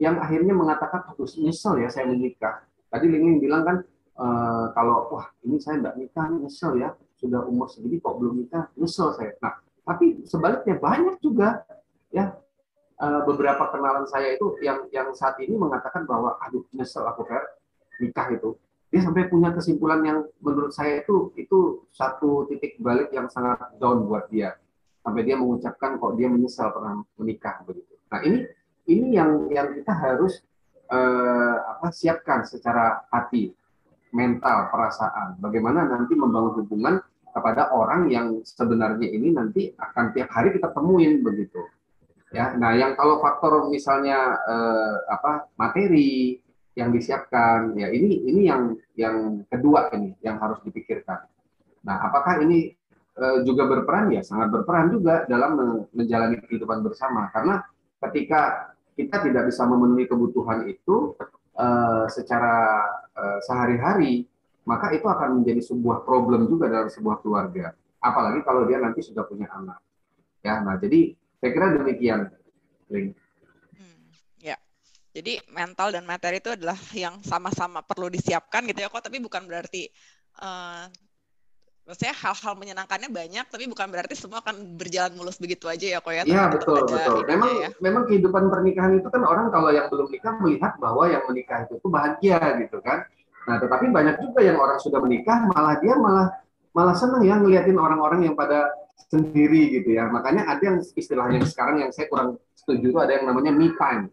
yang 0.00 0.16
akhirnya 0.16 0.56
mengatakan 0.56 1.04
harus 1.12 1.36
nyesel 1.36 1.76
ya 1.76 1.92
saya 1.92 2.08
menikah. 2.08 2.64
Tadi 2.88 3.12
Ling 3.12 3.44
bilang 3.44 3.62
kan 3.68 3.76
uh, 4.16 4.72
kalau 4.72 5.12
wah 5.12 5.28
ini 5.44 5.60
saya 5.60 5.76
nggak 5.84 5.96
nikah 6.00 6.26
nyesel 6.32 6.80
ya. 6.80 6.96
Sudah 7.16 7.44
umur 7.44 7.68
segini 7.68 8.00
kok 8.00 8.16
belum 8.16 8.40
nikah 8.40 8.72
nyesel 8.80 9.12
saya. 9.12 9.36
Nah 9.44 9.60
tapi 9.84 10.24
sebaliknya 10.24 10.80
banyak 10.80 11.20
juga 11.20 11.60
ya 12.08 12.32
uh, 13.00 13.20
beberapa 13.24 13.68
kenalan 13.72 14.06
saya 14.08 14.36
itu 14.36 14.56
yang 14.64 14.88
yang 14.92 15.12
saat 15.12 15.36
ini 15.40 15.56
mengatakan 15.56 16.08
bahwa 16.08 16.36
aduh 16.40 16.64
nyesel 16.72 17.04
aku 17.04 17.24
Fer 17.28 17.44
nikah 18.00 18.28
itu. 18.32 18.56
Dia 18.86 19.02
sampai 19.02 19.26
punya 19.26 19.50
kesimpulan 19.50 20.00
yang 20.06 20.18
menurut 20.40 20.70
saya 20.70 21.02
itu 21.02 21.34
itu 21.34 21.84
satu 21.90 22.46
titik 22.48 22.78
balik 22.78 23.10
yang 23.10 23.26
sangat 23.28 23.58
down 23.82 24.06
buat 24.06 24.30
dia. 24.30 24.56
Sampai 25.02 25.26
dia 25.26 25.36
mengucapkan 25.38 25.98
kok 25.98 26.14
dia 26.18 26.28
menyesal 26.30 26.70
pernah 26.70 27.02
menikah 27.18 27.62
begitu. 27.66 27.94
Nah 28.08 28.20
ini 28.22 28.46
ini 28.86 29.18
yang 29.18 29.50
yang 29.50 29.74
kita 29.74 29.90
harus 29.90 30.40
uh, 30.88 31.56
apa 31.76 31.90
siapkan 31.90 32.46
secara 32.46 33.04
hati 33.10 33.50
mental 34.14 34.70
perasaan. 34.70 35.36
Bagaimana 35.42 35.84
nanti 35.84 36.14
membangun 36.14 36.62
hubungan 36.62 37.02
kepada 37.34 37.68
orang 37.74 38.08
yang 38.08 38.40
sebenarnya 38.46 39.12
ini 39.12 39.28
nanti 39.34 39.68
akan 39.76 40.14
tiap 40.16 40.32
hari 40.32 40.56
kita 40.56 40.72
temuin 40.72 41.20
begitu 41.20 41.60
ya 42.36 42.52
nah 42.60 42.76
yang 42.76 42.92
kalau 42.92 43.16
faktor 43.24 43.72
misalnya 43.72 44.36
eh, 44.44 44.96
apa 45.08 45.48
materi 45.56 46.36
yang 46.76 46.92
disiapkan 46.92 47.72
ya 47.72 47.88
ini 47.88 48.28
ini 48.28 48.42
yang 48.44 48.76
yang 49.00 49.42
kedua 49.48 49.88
ini 49.96 50.12
yang 50.20 50.36
harus 50.36 50.60
dipikirkan. 50.60 51.24
Nah 51.88 51.96
apakah 52.04 52.44
ini 52.44 52.76
eh, 53.16 53.38
juga 53.48 53.64
berperan? 53.64 54.12
Ya 54.12 54.20
sangat 54.20 54.52
berperan 54.52 54.92
juga 54.92 55.24
dalam 55.24 55.56
menjalani 55.96 56.36
kehidupan 56.44 56.84
bersama. 56.84 57.32
Karena 57.32 57.64
ketika 58.04 58.72
kita 58.92 59.24
tidak 59.24 59.48
bisa 59.48 59.64
memenuhi 59.64 60.04
kebutuhan 60.04 60.68
itu 60.68 61.16
eh, 61.56 62.04
secara 62.12 62.84
eh, 63.16 63.40
sehari-hari 63.48 64.28
maka 64.68 64.92
itu 64.92 65.06
akan 65.08 65.40
menjadi 65.40 65.62
sebuah 65.72 66.04
problem 66.04 66.44
juga 66.44 66.68
dalam 66.68 66.92
sebuah 66.92 67.24
keluarga. 67.24 67.72
Apalagi 68.04 68.44
kalau 68.44 68.68
dia 68.68 68.76
nanti 68.84 69.00
sudah 69.00 69.24
punya 69.24 69.48
anak. 69.48 69.80
Ya 70.44 70.60
nah 70.60 70.76
jadi 70.76 71.16
saya 71.40 71.50
kira 71.52 71.66
demikian, 71.76 72.20
Link. 72.88 73.16
Hmm, 73.76 74.04
ya, 74.40 74.56
jadi 75.12 75.40
mental 75.52 75.92
dan 75.92 76.04
materi 76.08 76.40
itu 76.40 76.52
adalah 76.52 76.76
yang 76.96 77.20
sama-sama 77.20 77.84
perlu 77.84 78.08
disiapkan 78.08 78.64
gitu 78.68 78.84
ya 78.84 78.88
kok, 78.88 79.04
tapi 79.04 79.20
bukan 79.20 79.44
berarti 79.44 79.88
uh, 80.40 80.88
maksudnya 81.86 82.14
hal-hal 82.18 82.54
menyenangkannya 82.58 83.08
banyak, 83.14 83.46
tapi 83.46 83.64
bukan 83.70 83.86
berarti 83.86 84.18
semua 84.18 84.42
akan 84.42 84.74
berjalan 84.74 85.14
mulus 85.14 85.38
begitu 85.38 85.70
aja 85.70 85.86
ya 85.96 85.98
kok 86.02 86.12
ya. 86.12 86.22
Iya 86.26 86.50
betul 86.50 86.82
betul. 86.82 87.22
Memang 87.30 87.52
ya. 87.62 87.70
memang 87.78 88.02
kehidupan 88.10 88.50
pernikahan 88.50 88.98
itu 88.98 89.06
kan 89.06 89.22
orang 89.22 89.54
kalau 89.54 89.70
yang 89.70 89.86
belum 89.86 90.10
nikah 90.10 90.34
melihat 90.42 90.74
bahwa 90.82 91.06
yang 91.06 91.22
menikah 91.30 91.62
itu 91.62 91.78
tuh 91.78 91.90
bahagia 91.90 92.42
gitu 92.58 92.82
kan. 92.82 93.06
Nah 93.46 93.62
tetapi 93.62 93.94
banyak 93.94 94.18
juga 94.18 94.42
yang 94.42 94.58
orang 94.58 94.82
sudah 94.82 94.98
menikah 94.98 95.46
malah 95.54 95.78
dia 95.78 95.94
malah 95.94 96.34
malah 96.74 96.92
senang 96.98 97.22
ya 97.22 97.38
ngeliatin 97.38 97.78
orang-orang 97.78 98.26
yang 98.26 98.34
pada 98.34 98.66
sendiri 98.96 99.76
gitu 99.80 99.94
ya. 99.94 100.08
Makanya 100.08 100.48
ada 100.48 100.62
yang 100.62 100.78
istilah 100.82 101.28
yang 101.30 101.46
sekarang 101.46 101.84
yang 101.84 101.90
saya 101.92 102.08
kurang 102.10 102.40
setuju 102.56 102.90
itu 102.90 102.98
ada 102.98 103.12
yang 103.20 103.24
namanya 103.28 103.52
me 103.54 103.70
time. 103.76 104.10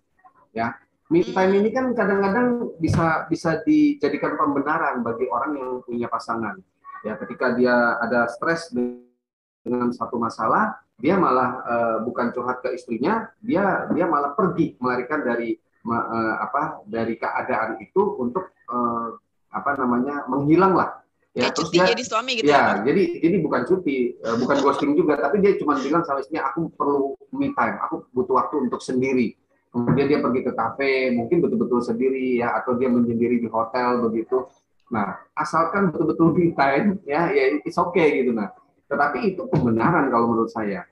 Ya. 0.53 0.77
Me 1.11 1.25
time 1.25 1.53
ini 1.59 1.69
kan 1.73 1.91
kadang-kadang 1.93 2.77
bisa 2.79 3.27
bisa 3.27 3.61
dijadikan 3.65 4.37
pembenaran 4.39 5.01
bagi 5.01 5.27
orang 5.29 5.51
yang 5.57 5.69
punya 5.83 6.07
pasangan. 6.07 6.57
Ya, 7.03 7.19
ketika 7.19 7.51
dia 7.59 7.99
ada 7.99 8.31
stres 8.31 8.71
dengan 8.71 9.91
satu 9.91 10.15
masalah, 10.15 10.79
dia 10.95 11.19
malah 11.19 11.59
uh, 11.67 11.97
bukan 12.07 12.31
curhat 12.31 12.63
ke 12.63 12.71
istrinya, 12.79 13.27
dia 13.43 13.91
dia 13.91 14.07
malah 14.07 14.31
pergi 14.31 14.79
melarikan 14.79 15.19
dari 15.19 15.59
uh, 15.83 16.35
apa 16.39 16.87
dari 16.87 17.19
keadaan 17.19 17.83
itu 17.83 18.15
untuk 18.23 18.55
uh, 18.71 19.19
apa 19.51 19.71
namanya 19.77 20.23
menghilang 20.31 20.73
lah 20.73 21.02
Ya, 21.33 21.49
Kayak 21.49 21.55
cuti 21.57 21.77
dia, 21.81 21.89
jadi 21.89 22.03
suami 22.05 22.31
gitu 22.37 22.45
ya. 22.45 22.53
Ya, 22.53 22.65
jadi 22.85 23.03
ini 23.25 23.37
bukan 23.41 23.65
cuti, 23.65 24.21
uh, 24.21 24.37
bukan 24.37 24.57
ghosting 24.61 24.93
juga, 24.93 25.17
tapi 25.17 25.41
dia 25.41 25.57
cuma 25.57 25.73
bilang 25.81 26.05
sama 26.05 26.21
istrinya, 26.21 26.53
aku 26.53 26.69
perlu 26.77 27.17
me 27.33 27.49
time, 27.57 27.81
aku 27.81 28.05
butuh 28.13 28.37
waktu 28.37 28.69
untuk 28.69 28.77
sendiri. 28.85 29.33
Kemudian 29.73 30.13
dia 30.13 30.21
pergi 30.21 30.45
ke 30.45 30.53
kafe, 30.53 31.09
mungkin 31.09 31.41
betul-betul 31.41 31.81
sendiri 31.81 32.37
ya, 32.37 32.53
atau 32.61 32.77
dia 32.77 32.85
menyendiri 32.85 33.41
di 33.41 33.49
hotel 33.49 34.05
begitu. 34.05 34.45
Nah, 34.93 35.25
asalkan 35.33 35.89
betul-betul 35.89 36.37
me 36.37 36.53
time, 36.53 37.01
ya, 37.01 37.33
ya 37.33 37.57
it's 37.65 37.81
okay 37.81 38.21
gitu. 38.21 38.37
Nah, 38.37 38.53
tetapi 38.85 39.33
itu 39.33 39.49
pembenaran 39.49 40.13
kalau 40.13 40.29
menurut 40.29 40.53
saya. 40.53 40.85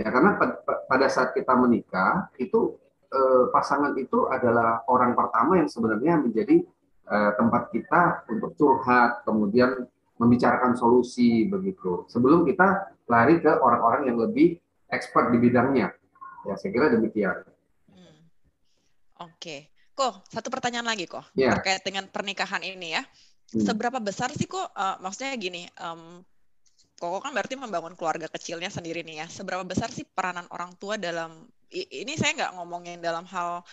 Ya, 0.00 0.08
karena 0.08 0.40
pada 0.88 1.06
saat 1.12 1.36
kita 1.36 1.52
menikah 1.60 2.32
itu 2.40 2.80
eh, 3.12 3.52
pasangan 3.52 3.92
itu 4.00 4.32
adalah 4.32 4.80
orang 4.88 5.12
pertama 5.12 5.60
yang 5.60 5.68
sebenarnya 5.68 6.24
menjadi 6.24 6.64
Eh, 7.04 7.32
tempat 7.36 7.68
kita 7.68 8.24
untuk 8.32 8.56
curhat, 8.56 9.28
kemudian 9.28 9.84
membicarakan 10.16 10.72
solusi 10.72 11.44
begitu. 11.44 12.08
Sebelum 12.08 12.48
kita 12.48 12.96
lari 13.12 13.44
ke 13.44 13.52
orang-orang 13.60 14.08
yang 14.08 14.16
lebih 14.16 14.56
expert 14.88 15.28
di 15.28 15.36
bidangnya. 15.36 15.92
Ya, 16.48 16.54
saya 16.56 16.72
kira 16.72 16.88
demikian. 16.88 17.44
Hmm. 17.92 18.24
Oke. 19.20 19.36
Okay. 19.36 19.60
Kok, 19.94 20.26
satu 20.26 20.48
pertanyaan 20.50 20.90
lagi 20.90 21.06
kok 21.06 21.22
yeah. 21.38 21.54
terkait 21.54 21.84
dengan 21.86 22.08
pernikahan 22.08 22.64
ini 22.64 22.96
ya. 22.96 23.02
Hmm. 23.52 23.62
Seberapa 23.62 24.00
besar 24.00 24.32
sih 24.32 24.48
kok, 24.48 24.72
uh, 24.74 24.96
maksudnya 24.98 25.36
gini, 25.36 25.68
um, 25.78 26.24
Koko 26.94 27.18
kan 27.18 27.34
berarti 27.34 27.58
membangun 27.58 27.98
keluarga 27.98 28.30
kecilnya 28.30 28.70
sendiri 28.70 29.02
nih 29.02 29.22
ya. 29.22 29.26
Seberapa 29.26 29.66
besar 29.66 29.90
sih 29.90 30.06
peranan 30.06 30.46
orang 30.54 30.78
tua 30.78 30.94
dalam 30.94 31.50
ini 31.74 32.14
saya 32.14 32.38
nggak 32.38 32.52
ngomongin 32.54 33.02
dalam 33.02 33.26
hal 33.26 33.66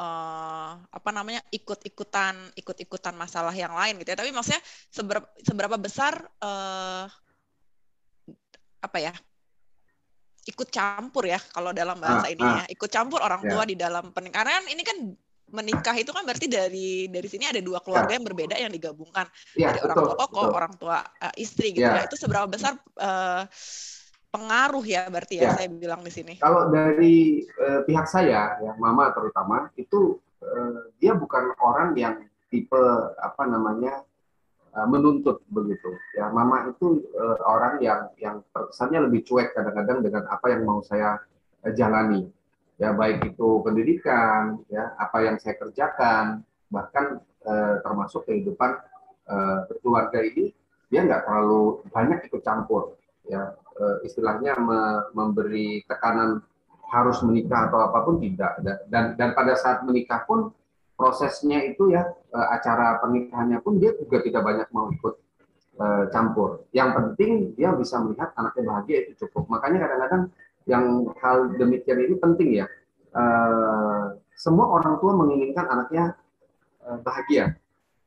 uh, 0.00 0.72
apa 0.80 1.10
namanya 1.12 1.44
ikut-ikutan 1.52 2.56
ikut-ikutan 2.56 3.12
masalah 3.12 3.52
yang 3.52 3.76
lain 3.76 4.00
gitu 4.00 4.16
ya. 4.16 4.18
Tapi 4.18 4.32
maksudnya 4.32 4.62
seberapa 4.88 5.28
seberapa 5.44 5.76
besar 5.76 6.16
uh, 6.40 7.04
apa 8.80 8.98
ya? 8.98 9.12
ikut 10.48 10.72
campur 10.72 11.28
ya 11.28 11.36
kalau 11.52 11.70
dalam 11.70 12.00
bahasa 12.00 12.26
ah, 12.26 12.32
ini 12.32 12.42
ah. 12.42 12.64
ya. 12.64 12.74
Ikut 12.74 12.90
campur 12.90 13.20
orang 13.20 13.44
tua 13.44 13.62
yeah. 13.62 13.68
di 13.68 13.76
dalam 13.76 14.10
pernikahan. 14.10 14.48
Karena 14.48 14.70
ini 14.72 14.82
kan 14.82 14.96
menikah 15.50 15.94
itu 15.98 16.14
kan 16.14 16.22
berarti 16.22 16.46
dari 16.46 17.10
dari 17.10 17.28
sini 17.28 17.50
ada 17.50 17.58
dua 17.58 17.82
keluarga 17.82 18.14
yeah. 18.14 18.16
yang 18.18 18.24
berbeda 18.24 18.54
yang 18.56 18.72
digabungkan. 18.72 19.26
Yeah, 19.54 19.76
dari 19.76 19.80
orang 19.84 19.96
tua 20.00 20.14
koko, 20.16 20.42
orang 20.50 20.74
tua 20.80 20.98
uh, 21.04 21.34
istri 21.36 21.76
gitu 21.76 21.86
yeah. 21.86 22.02
ya. 22.02 22.08
Itu 22.08 22.16
seberapa 22.16 22.48
besar 22.48 22.80
uh, 22.98 23.44
pengaruh 24.30 24.84
ya 24.86 25.10
berarti 25.10 25.42
ya, 25.42 25.50
ya. 25.50 25.50
saya 25.58 25.68
bilang 25.68 26.00
di 26.06 26.12
sini. 26.14 26.34
Kalau 26.38 26.70
dari 26.70 27.42
uh, 27.58 27.82
pihak 27.84 28.06
saya 28.06 28.56
ya 28.62 28.72
mama 28.78 29.10
terutama 29.10 29.68
itu 29.74 30.16
uh, 30.40 30.88
dia 31.02 31.12
bukan 31.18 31.54
orang 31.58 31.92
yang 31.98 32.14
tipe 32.50 32.82
apa 33.18 33.42
namanya 33.46 34.06
uh, 34.74 34.86
menuntut 34.86 35.42
begitu. 35.50 35.90
Ya 36.14 36.30
mama 36.30 36.70
itu 36.70 37.02
uh, 37.18 37.38
orang 37.42 37.82
yang 37.82 38.10
yang 38.22 38.36
terkesannya 38.54 39.10
lebih 39.10 39.26
cuek 39.26 39.52
kadang-kadang 39.52 40.06
dengan 40.06 40.22
apa 40.30 40.46
yang 40.54 40.62
mau 40.62 40.80
saya 40.86 41.18
uh, 41.66 41.72
jalani. 41.74 42.30
Ya 42.80 42.96
baik 42.96 43.36
itu 43.36 43.60
pendidikan 43.60 44.62
ya 44.72 44.94
apa 44.96 45.26
yang 45.26 45.36
saya 45.36 45.58
kerjakan 45.60 46.46
bahkan 46.70 47.20
uh, 47.44 47.82
termasuk 47.82 48.24
kehidupan 48.24 48.78
uh, 49.28 49.68
berkeluarga 49.68 50.22
ini 50.24 50.54
dia 50.88 51.04
nggak 51.04 51.28
terlalu 51.28 51.84
banyak 51.92 52.24
ikut 52.30 52.40
campur 52.40 52.96
ya 53.28 53.52
istilahnya 54.04 54.60
me 54.60 54.80
memberi 55.16 55.80
tekanan 55.88 56.44
harus 56.90 57.22
menikah 57.24 57.70
atau 57.70 57.80
apa 57.86 58.02
pun 58.02 58.20
tidak 58.20 58.60
dan 58.90 59.14
dan 59.16 59.32
pada 59.32 59.56
saat 59.56 59.86
menikah 59.86 60.26
pun 60.26 60.52
prosesnya 61.00 61.64
itu 61.64 61.96
ya 61.96 62.04
uh, 62.36 62.48
acara 62.52 63.00
pernikahannya 63.00 63.56
pun 63.64 63.80
dia 63.80 63.96
juga 63.96 64.20
tidak 64.20 64.44
banyak 64.44 64.68
mau 64.68 64.92
ikut 64.92 65.14
uh, 65.80 66.04
campur. 66.12 66.68
Yang 66.76 66.90
penting 66.92 67.30
dia 67.56 67.72
bisa 67.72 67.96
melihat 68.04 68.36
anaknya 68.36 68.62
bahagia 68.68 68.96
itu 69.08 69.24
cukup. 69.24 69.48
Makanya 69.48 69.88
kadang-kadang 69.88 70.22
yang 70.68 71.08
hal 71.24 71.56
demikian 71.56 72.04
ini 72.04 72.14
penting 72.20 72.50
ya. 72.60 72.68
Semua 74.36 74.70
orang 74.70 75.02
tua 75.02 75.18
menginginkan 75.18 75.66
anaknya 75.66 76.14
bahagia. 77.02 77.58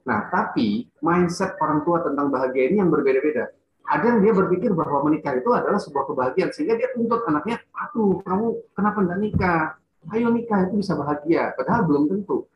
Nah, 0.08 0.32
tapi 0.32 0.88
mindset 1.04 1.60
orang 1.60 1.84
tua 1.84 2.08
tentang 2.08 2.32
bahagia 2.32 2.72
ini 2.72 2.80
yang 2.80 2.88
berbeda-beda. 2.88 3.52
Ada 3.84 4.16
yang 4.16 4.20
dia 4.24 4.34
berpikir 4.34 4.72
bahwa 4.72 5.12
menikah 5.12 5.36
itu 5.36 5.52
adalah 5.52 5.76
sebuah 5.76 6.08
kebahagiaan, 6.08 6.56
sehingga 6.56 6.80
dia 6.80 6.90
tuntut 6.96 7.24
anaknya, 7.28 7.60
aduh, 7.76 8.24
kamu 8.24 8.46
kenapa 8.72 8.98
enggak 9.04 9.20
nikah? 9.20 9.64
Ayo 10.12 10.28
nikah, 10.32 10.68
itu 10.68 10.80
bisa 10.80 10.96
bahagia. 10.96 11.52
Padahal 11.56 11.84
belum 11.88 12.08
tentu. 12.08 12.48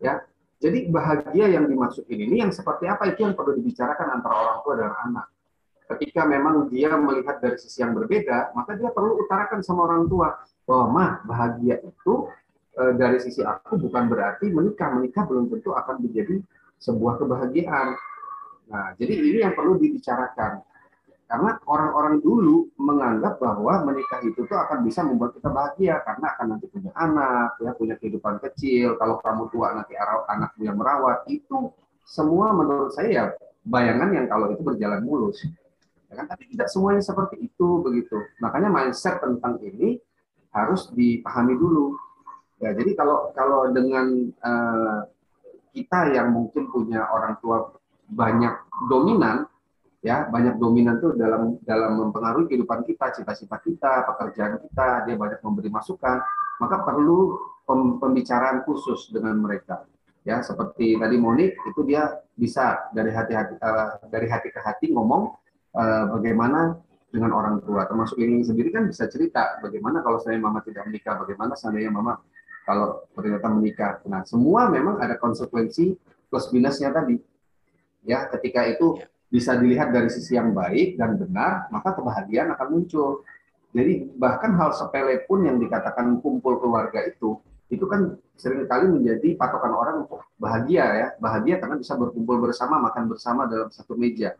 Ya, 0.00 0.24
jadi 0.60 0.92
bahagia 0.92 1.56
yang 1.56 1.64
dimaksud 1.68 2.04
ini, 2.12 2.44
yang 2.44 2.52
seperti 2.52 2.84
apa 2.84 3.08
itu 3.08 3.24
yang 3.24 3.32
perlu 3.32 3.56
dibicarakan 3.56 4.20
antara 4.20 4.34
orang 4.36 4.58
tua 4.60 4.74
dan 4.76 4.92
anak. 5.08 5.26
Ketika 5.88 6.22
memang 6.28 6.68
dia 6.68 6.92
melihat 7.00 7.40
dari 7.40 7.56
sisi 7.56 7.80
yang 7.80 7.96
berbeda, 7.96 8.52
maka 8.52 8.76
dia 8.76 8.92
perlu 8.92 9.24
utarakan 9.24 9.64
sama 9.64 9.88
orang 9.88 10.04
tua 10.06 10.36
bahwa 10.68 10.84
mah 10.92 11.10
bahagia 11.26 11.80
itu 11.82 12.28
e, 12.76 12.82
dari 12.94 13.18
sisi 13.18 13.42
aku 13.42 13.80
bukan 13.88 14.06
berarti 14.06 14.52
menikah 14.52 14.92
menikah 14.94 15.26
belum 15.26 15.50
tentu 15.50 15.74
akan 15.74 15.98
menjadi 15.98 16.38
sebuah 16.78 17.18
kebahagiaan. 17.18 17.98
Nah, 18.70 18.94
jadi 19.00 19.12
ini 19.18 19.38
yang 19.42 19.56
perlu 19.56 19.80
dibicarakan. 19.82 20.62
Karena 21.30 21.54
orang-orang 21.62 22.18
dulu 22.18 22.74
menganggap 22.74 23.38
bahwa 23.38 23.86
menikah 23.86 24.18
itu 24.26 24.42
tuh 24.50 24.58
akan 24.58 24.82
bisa 24.82 25.06
membuat 25.06 25.38
kita 25.38 25.46
bahagia 25.46 26.02
karena 26.02 26.26
akan 26.34 26.46
nanti 26.58 26.66
punya 26.66 26.90
anak, 26.98 27.54
ya 27.62 27.70
punya 27.78 27.94
kehidupan 28.02 28.42
kecil. 28.42 28.98
Kalau 28.98 29.22
kamu 29.22 29.46
tua 29.54 29.78
nanti 29.78 29.94
anakmu 30.26 30.66
yang 30.66 30.74
merawat. 30.74 31.22
Itu 31.30 31.70
semua 32.02 32.50
menurut 32.50 32.90
saya 32.90 33.08
ya 33.14 33.24
bayangan 33.62 34.10
yang 34.10 34.26
kalau 34.26 34.50
itu 34.50 34.58
berjalan 34.66 35.06
mulus. 35.06 35.46
Ya 36.10 36.18
kan? 36.18 36.26
Tapi 36.26 36.50
tidak 36.50 36.66
semuanya 36.66 37.02
seperti 37.06 37.46
itu 37.46 37.68
begitu. 37.78 38.18
Makanya 38.42 38.66
mindset 38.66 39.22
tentang 39.22 39.62
ini 39.62 40.02
harus 40.50 40.90
dipahami 40.90 41.54
dulu. 41.54 41.94
Ya, 42.58 42.74
jadi 42.74 42.98
kalau 42.98 43.30
kalau 43.38 43.70
dengan 43.70 44.34
uh, 44.42 45.06
kita 45.70 46.10
yang 46.10 46.34
mungkin 46.34 46.66
punya 46.68 47.06
orang 47.06 47.38
tua 47.38 47.70
banyak 48.10 48.66
dominan, 48.90 49.46
ya 50.00 50.28
banyak 50.32 50.56
dominan 50.56 50.96
tuh 50.96 51.12
dalam 51.12 51.60
dalam 51.60 52.00
mempengaruhi 52.00 52.48
kehidupan 52.48 52.88
kita, 52.88 53.12
cita-cita 53.12 53.56
kita, 53.60 53.92
pekerjaan 54.08 54.56
kita, 54.64 55.04
dia 55.04 55.16
banyak 55.16 55.40
memberi 55.44 55.68
masukan, 55.68 56.24
maka 56.60 56.76
perlu 56.84 57.36
pembicaraan 58.00 58.64
khusus 58.66 59.12
dengan 59.12 59.38
mereka. 59.38 59.84
Ya, 60.20 60.44
seperti 60.44 61.00
tadi 61.00 61.16
Monik 61.16 61.56
itu 61.64 61.80
dia 61.88 62.12
bisa 62.36 62.92
dari 62.92 63.08
hati-hati 63.08 63.56
uh, 63.56 64.04
dari 64.12 64.28
hati 64.28 64.52
ke 64.52 64.60
hati 64.60 64.92
ngomong 64.92 65.32
uh, 65.72 66.04
bagaimana 66.12 66.76
dengan 67.10 67.34
orang 67.34 67.58
tua, 67.64 67.88
termasuk 67.90 68.20
ini 68.22 68.44
sendiri 68.44 68.70
kan 68.70 68.86
bisa 68.86 69.10
cerita 69.10 69.58
bagaimana 69.58 69.98
kalau 70.04 70.22
saya 70.22 70.38
mama 70.38 70.62
tidak 70.62 70.86
menikah, 70.86 71.18
bagaimana 71.18 71.58
seandainya 71.58 71.90
mama 71.90 72.22
kalau 72.68 73.02
ternyata 73.16 73.48
menikah. 73.50 73.92
Nah, 74.06 74.22
semua 74.22 74.70
memang 74.70 75.02
ada 75.02 75.18
konsekuensi 75.18 75.96
plus 76.30 76.46
minusnya 76.54 76.94
tadi. 76.94 77.18
Ya, 78.06 78.30
ketika 78.30 78.62
itu 78.68 79.00
bisa 79.30 79.54
dilihat 79.54 79.94
dari 79.94 80.10
sisi 80.10 80.34
yang 80.34 80.50
baik 80.50 80.98
dan 80.98 81.14
benar, 81.14 81.70
maka 81.70 81.94
kebahagiaan 81.94 82.50
akan 82.58 82.68
muncul. 82.74 83.22
Jadi 83.70 84.10
bahkan 84.18 84.58
hal 84.58 84.74
sepele 84.74 85.22
pun 85.30 85.46
yang 85.46 85.62
dikatakan 85.62 86.18
kumpul 86.18 86.58
keluarga 86.58 87.06
itu, 87.06 87.38
itu 87.70 87.86
kan 87.86 88.18
sering 88.34 88.66
kali 88.66 88.90
menjadi 88.90 89.38
patokan 89.38 89.70
orang 89.70 89.96
untuk 90.02 90.26
bahagia 90.34 90.84
ya, 90.90 91.08
bahagia 91.22 91.62
karena 91.62 91.78
bisa 91.78 91.94
berkumpul 91.94 92.42
bersama, 92.42 92.82
makan 92.82 93.06
bersama 93.06 93.46
dalam 93.46 93.70
satu 93.70 93.94
meja. 93.94 94.34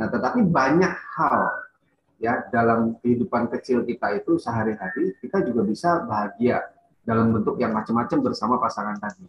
Nah, 0.00 0.08
tetapi 0.08 0.40
banyak 0.48 0.94
hal 1.20 1.52
ya 2.16 2.48
dalam 2.48 2.96
kehidupan 3.04 3.52
kecil 3.52 3.84
kita 3.84 4.16
itu 4.16 4.40
sehari-hari 4.40 5.12
kita 5.20 5.44
juga 5.44 5.68
bisa 5.68 6.00
bahagia 6.08 6.64
dalam 7.04 7.36
bentuk 7.36 7.60
yang 7.60 7.76
macam-macam 7.76 8.32
bersama 8.32 8.56
pasangan 8.56 8.96
tadi. 8.96 9.28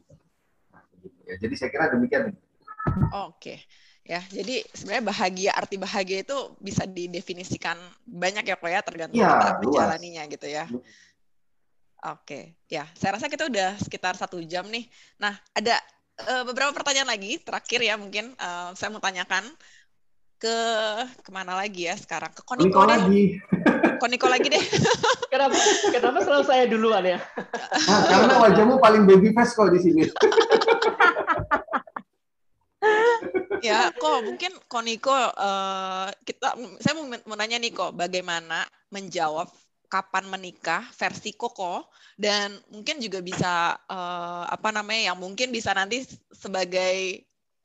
Nah, 0.71 0.79
ya. 1.27 1.35
Jadi 1.35 1.53
saya 1.59 1.67
kira 1.67 1.91
demikian. 1.91 2.31
Oke 3.11 3.59
ya 4.03 4.19
jadi 4.27 4.67
sebenarnya 4.75 5.05
bahagia 5.07 5.51
arti 5.55 5.79
bahagia 5.79 6.27
itu 6.27 6.35
bisa 6.59 6.83
didefinisikan 6.83 7.79
banyak 8.03 8.43
ya 8.43 8.55
kok 8.59 8.67
ya 8.67 8.81
tergantung 8.83 9.23
ya, 9.23 9.31
kita 9.31 9.49
menjalaninya 9.63 10.23
gitu 10.27 10.47
ya. 10.51 10.65
Oke 12.03 12.59
ya 12.67 12.83
saya 12.99 13.15
rasa 13.15 13.31
kita 13.31 13.47
udah 13.47 13.79
sekitar 13.79 14.19
satu 14.19 14.43
jam 14.43 14.67
nih. 14.67 14.91
Nah 15.23 15.31
ada 15.55 15.79
uh, 16.19 16.43
beberapa 16.43 16.75
pertanyaan 16.75 17.07
lagi 17.15 17.39
terakhir 17.39 17.79
ya 17.79 17.95
mungkin 17.95 18.35
uh, 18.35 18.75
saya 18.75 18.91
mau 18.91 18.99
tanyakan 18.99 19.47
ke 20.35 20.57
ke 21.23 21.31
mana 21.31 21.55
lagi 21.55 21.87
ya 21.87 21.95
sekarang? 21.95 22.35
Ke 22.35 22.43
Koniko, 22.43 22.83
Koniko 22.83 22.83
lagi. 22.83 23.39
Koniko 24.03 24.27
lagi 24.27 24.51
deh. 24.51 24.59
Kenapa 25.31 25.55
kenapa 25.89 26.19
selalu 26.21 26.43
saya 26.43 26.67
duluan 26.67 27.07
ya? 27.07 27.17
Nah, 27.87 28.01
karena 28.05 28.35
wajahmu 28.37 28.77
paling 28.77 29.07
baby 29.09 29.33
face 29.33 29.57
kok 29.57 29.73
di 29.73 29.81
sini 29.81 30.05
ya 33.67 33.89
kok 33.95 34.17
mungkin 34.27 34.51
Koniko 34.67 35.13
uh, 35.15 36.07
kita 36.27 36.55
saya 36.83 36.93
mau, 36.99 37.07
mau 37.25 37.35
nanya 37.39 37.57
nih 37.59 37.71
kok 37.71 37.95
bagaimana 37.95 38.67
menjawab 38.91 39.47
kapan 39.87 40.25
menikah 40.25 40.81
versi 40.97 41.37
Koko 41.37 41.85
dan 42.17 42.57
mungkin 42.73 42.97
juga 42.97 43.21
bisa 43.21 43.77
uh, 43.77 44.45
apa 44.49 44.73
namanya 44.73 45.13
yang 45.13 45.17
mungkin 45.21 45.53
bisa 45.53 45.69
nanti 45.77 46.01
sebagai 46.33 47.21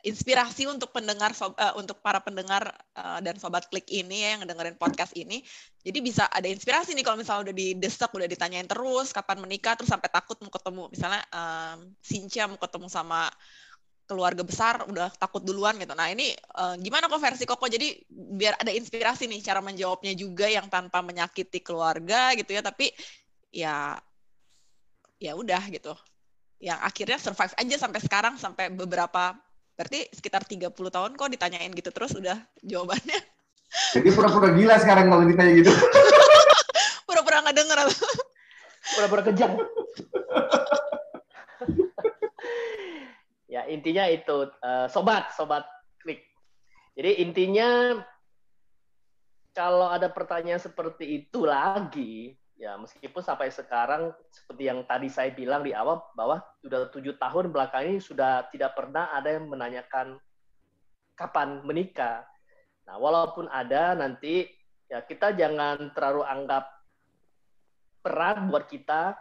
inspirasi 0.07 0.70
untuk 0.70 0.94
pendengar 0.94 1.35
uh, 1.35 1.74
untuk 1.74 1.98
para 1.98 2.22
pendengar 2.22 2.70
uh, 2.94 3.18
dan 3.18 3.35
sobat 3.40 3.66
klik 3.66 3.88
ini 3.90 4.22
ya 4.22 4.28
yang 4.38 4.46
dengerin 4.46 4.78
podcast 4.78 5.11
ini. 5.18 5.42
Jadi 5.83 5.98
bisa 5.98 6.31
ada 6.31 6.46
inspirasi 6.46 6.94
nih 6.94 7.02
kalau 7.02 7.18
misalnya 7.18 7.50
udah 7.50 7.57
didesak, 7.57 8.12
udah 8.14 8.28
ditanyain 8.31 8.68
terus 8.68 9.11
kapan 9.11 9.42
menikah 9.42 9.74
terus 9.74 9.90
sampai 9.90 10.07
takut 10.07 10.38
mau 10.38 10.52
ketemu 10.52 10.83
misalnya 10.94 11.22
um, 11.35 11.90
Sincha 11.98 12.46
mau 12.46 12.61
ketemu 12.61 12.87
sama 12.87 13.26
keluarga 14.08 14.40
besar 14.40 14.88
udah 14.88 15.12
takut 15.20 15.44
duluan 15.44 15.76
gitu. 15.76 15.92
Nah 15.92 16.08
ini 16.08 16.32
uh, 16.56 16.80
gimana 16.80 17.12
kok 17.12 17.20
versi 17.20 17.44
Koko? 17.44 17.68
Jadi 17.68 18.08
biar 18.08 18.56
ada 18.56 18.72
inspirasi 18.72 19.28
nih 19.28 19.44
cara 19.44 19.60
menjawabnya 19.60 20.16
juga 20.16 20.48
yang 20.48 20.72
tanpa 20.72 21.04
menyakiti 21.04 21.60
keluarga 21.60 22.32
gitu 22.32 22.56
ya, 22.56 22.64
tapi 22.64 22.88
ya 23.52 24.00
ya 25.20 25.32
udah 25.36 25.60
gitu. 25.68 25.92
Yang 26.58 26.80
akhirnya 26.80 27.18
survive 27.20 27.54
aja 27.54 27.76
sampai 27.76 28.00
sekarang 28.00 28.34
sampai 28.40 28.72
beberapa 28.72 29.36
berarti 29.78 30.10
sekitar 30.10 30.42
30 30.42 30.74
tahun 30.74 31.14
kok 31.14 31.30
ditanyain 31.30 31.70
gitu 31.76 31.92
terus 31.92 32.16
udah 32.16 32.40
jawabannya. 32.64 33.20
Jadi 33.94 34.08
pura-pura 34.16 34.56
gila 34.56 34.80
sekarang 34.80 35.12
kalau 35.12 35.28
ditanya 35.28 35.52
gitu. 35.52 35.70
pura-pura 37.06 37.44
nggak 37.44 37.56
denger. 37.60 37.78
Pura-pura 38.96 39.22
kejam. 39.28 39.52
Intinya 43.68 44.04
itu 44.09 44.48
uh, 44.64 44.87
sobat 44.88 45.31
sobat 45.37 45.64
klik. 46.00 46.24
Jadi 46.96 47.22
intinya 47.22 48.00
kalau 49.52 49.90
ada 49.90 50.09
pertanyaan 50.09 50.62
seperti 50.62 51.26
itu 51.26 51.44
lagi, 51.44 52.38
ya 52.59 52.74
meskipun 52.78 53.22
sampai 53.22 53.50
sekarang 53.54 54.11
seperti 54.31 54.66
yang 54.66 54.83
tadi 54.87 55.07
saya 55.07 55.31
bilang 55.31 55.62
di 55.62 55.74
awal 55.74 56.02
bahwa 56.18 56.42
sudah 56.59 56.90
tujuh 56.90 57.14
tahun 57.18 57.54
belakang 57.54 57.94
ini 57.94 57.98
sudah 58.02 58.50
tidak 58.50 58.74
pernah 58.74 59.14
ada 59.14 59.35
yang 59.35 59.46
menanyakan 59.46 60.18
kapan 61.14 61.62
menikah. 61.66 62.26
Nah 62.87 62.98
walaupun 62.98 63.50
ada 63.50 63.94
nanti 63.98 64.46
ya 64.88 65.02
kita 65.02 65.35
jangan 65.35 65.90
terlalu 65.92 66.22
anggap 66.24 66.64
berat 68.02 68.46
buat 68.46 68.64
kita 68.70 69.18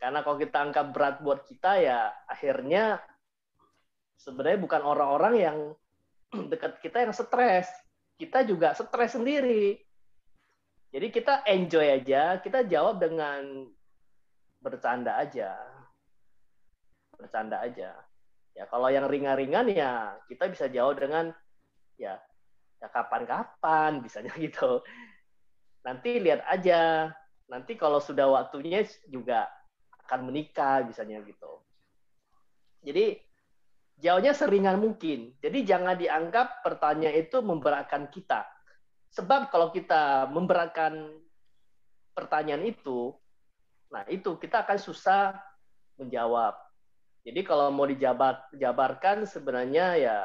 karena 0.00 0.24
kalau 0.24 0.36
kita 0.40 0.58
angkat 0.64 0.86
berat 0.96 1.16
buat 1.20 1.44
kita 1.44 1.76
ya 1.76 2.08
akhirnya 2.24 2.98
sebenarnya 4.20 4.60
bukan 4.60 4.82
orang-orang 4.84 5.34
yang 5.40 5.58
dekat 6.52 6.78
kita 6.84 7.08
yang 7.08 7.12
stres. 7.16 7.68
Kita 8.20 8.44
juga 8.44 8.76
stres 8.76 9.16
sendiri. 9.16 9.80
Jadi 10.90 11.06
kita 11.08 11.46
enjoy 11.46 12.02
aja, 12.02 12.36
kita 12.42 12.66
jawab 12.66 13.00
dengan 13.00 13.64
bercanda 14.60 15.16
aja. 15.16 15.56
Bercanda 17.16 17.64
aja. 17.64 17.96
Ya 18.52 18.64
kalau 18.68 18.92
yang 18.92 19.08
ringan-ringan 19.08 19.72
ya 19.72 20.18
kita 20.28 20.50
bisa 20.50 20.66
jawab 20.68 21.00
dengan 21.00 21.32
ya 21.96 22.18
ya 22.82 22.88
kapan-kapan 22.92 24.04
bisanya 24.04 24.34
gitu. 24.44 24.84
Nanti 25.80 26.20
lihat 26.20 26.44
aja. 26.44 27.08
Nanti 27.48 27.74
kalau 27.74 27.98
sudah 27.98 28.28
waktunya 28.28 28.84
juga 29.08 29.48
akan 30.06 30.28
menikah 30.28 30.84
misalnya 30.84 31.22
gitu. 31.24 31.62
Jadi 32.84 33.29
jawabnya 34.00 34.32
seringan 34.32 34.80
mungkin. 34.80 35.36
Jadi 35.38 35.68
jangan 35.68 35.94
dianggap 35.94 36.64
pertanyaan 36.64 37.20
itu 37.20 37.38
memberatkan 37.44 38.08
kita. 38.08 38.48
Sebab 39.12 39.52
kalau 39.52 39.70
kita 39.70 40.26
memberatkan 40.32 41.14
pertanyaan 42.16 42.64
itu, 42.64 43.14
Nah, 43.90 44.06
itu 44.06 44.38
kita 44.38 44.62
akan 44.62 44.78
susah 44.78 45.34
menjawab. 45.98 46.54
Jadi 47.26 47.44
kalau 47.44 47.68
mau 47.74 47.84
dijabar 47.84 48.48
jabarkan 48.54 49.26
sebenarnya 49.26 49.98
ya 49.98 50.18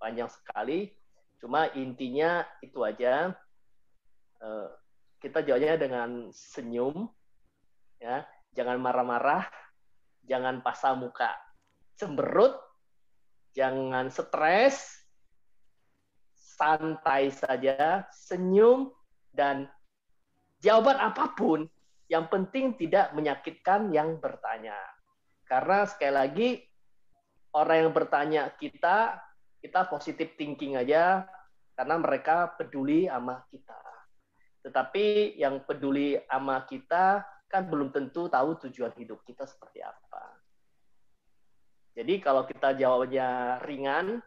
panjang 0.00 0.26
sekali. 0.32 0.90
Cuma 1.38 1.68
intinya 1.76 2.42
itu 2.64 2.80
aja. 2.82 3.30
Eh, 4.42 4.68
kita 5.22 5.46
jawabnya 5.46 5.78
dengan 5.78 6.34
senyum, 6.34 7.06
ya, 8.02 8.26
jangan 8.58 8.82
marah-marah, 8.82 9.46
jangan 10.26 10.58
pasang 10.66 10.98
muka 10.98 11.30
cemberut, 11.94 12.58
jangan 13.52 14.08
stres, 14.08 15.02
santai 16.36 17.32
saja, 17.32 18.04
senyum 18.12 18.92
dan 19.32 19.68
jawaban 20.60 21.00
apa 21.00 21.32
pun 21.32 21.68
yang 22.12 22.28
penting 22.28 22.76
tidak 22.76 23.12
menyakitkan 23.16 23.88
yang 23.92 24.20
bertanya. 24.20 24.76
Karena 25.48 25.84
sekali 25.88 26.12
lagi 26.12 26.48
orang 27.56 27.88
yang 27.88 27.92
bertanya 27.92 28.42
kita, 28.56 29.16
kita 29.60 29.88
positif 29.88 30.36
thinking 30.36 30.76
aja 30.76 31.24
karena 31.76 31.96
mereka 31.96 32.52
peduli 32.56 33.08
sama 33.08 33.44
kita. 33.48 33.80
Tetapi 34.62 35.36
yang 35.40 35.64
peduli 35.64 36.20
sama 36.28 36.64
kita 36.68 37.24
kan 37.48 37.68
belum 37.68 37.92
tentu 37.92 38.28
tahu 38.32 38.56
tujuan 38.68 38.96
hidup 38.96 39.20
kita 39.24 39.44
seperti 39.44 39.84
apa. 39.84 40.41
Jadi 41.92 42.24
kalau 42.24 42.48
kita 42.48 42.72
jawabnya 42.72 43.60
ringan, 43.68 44.24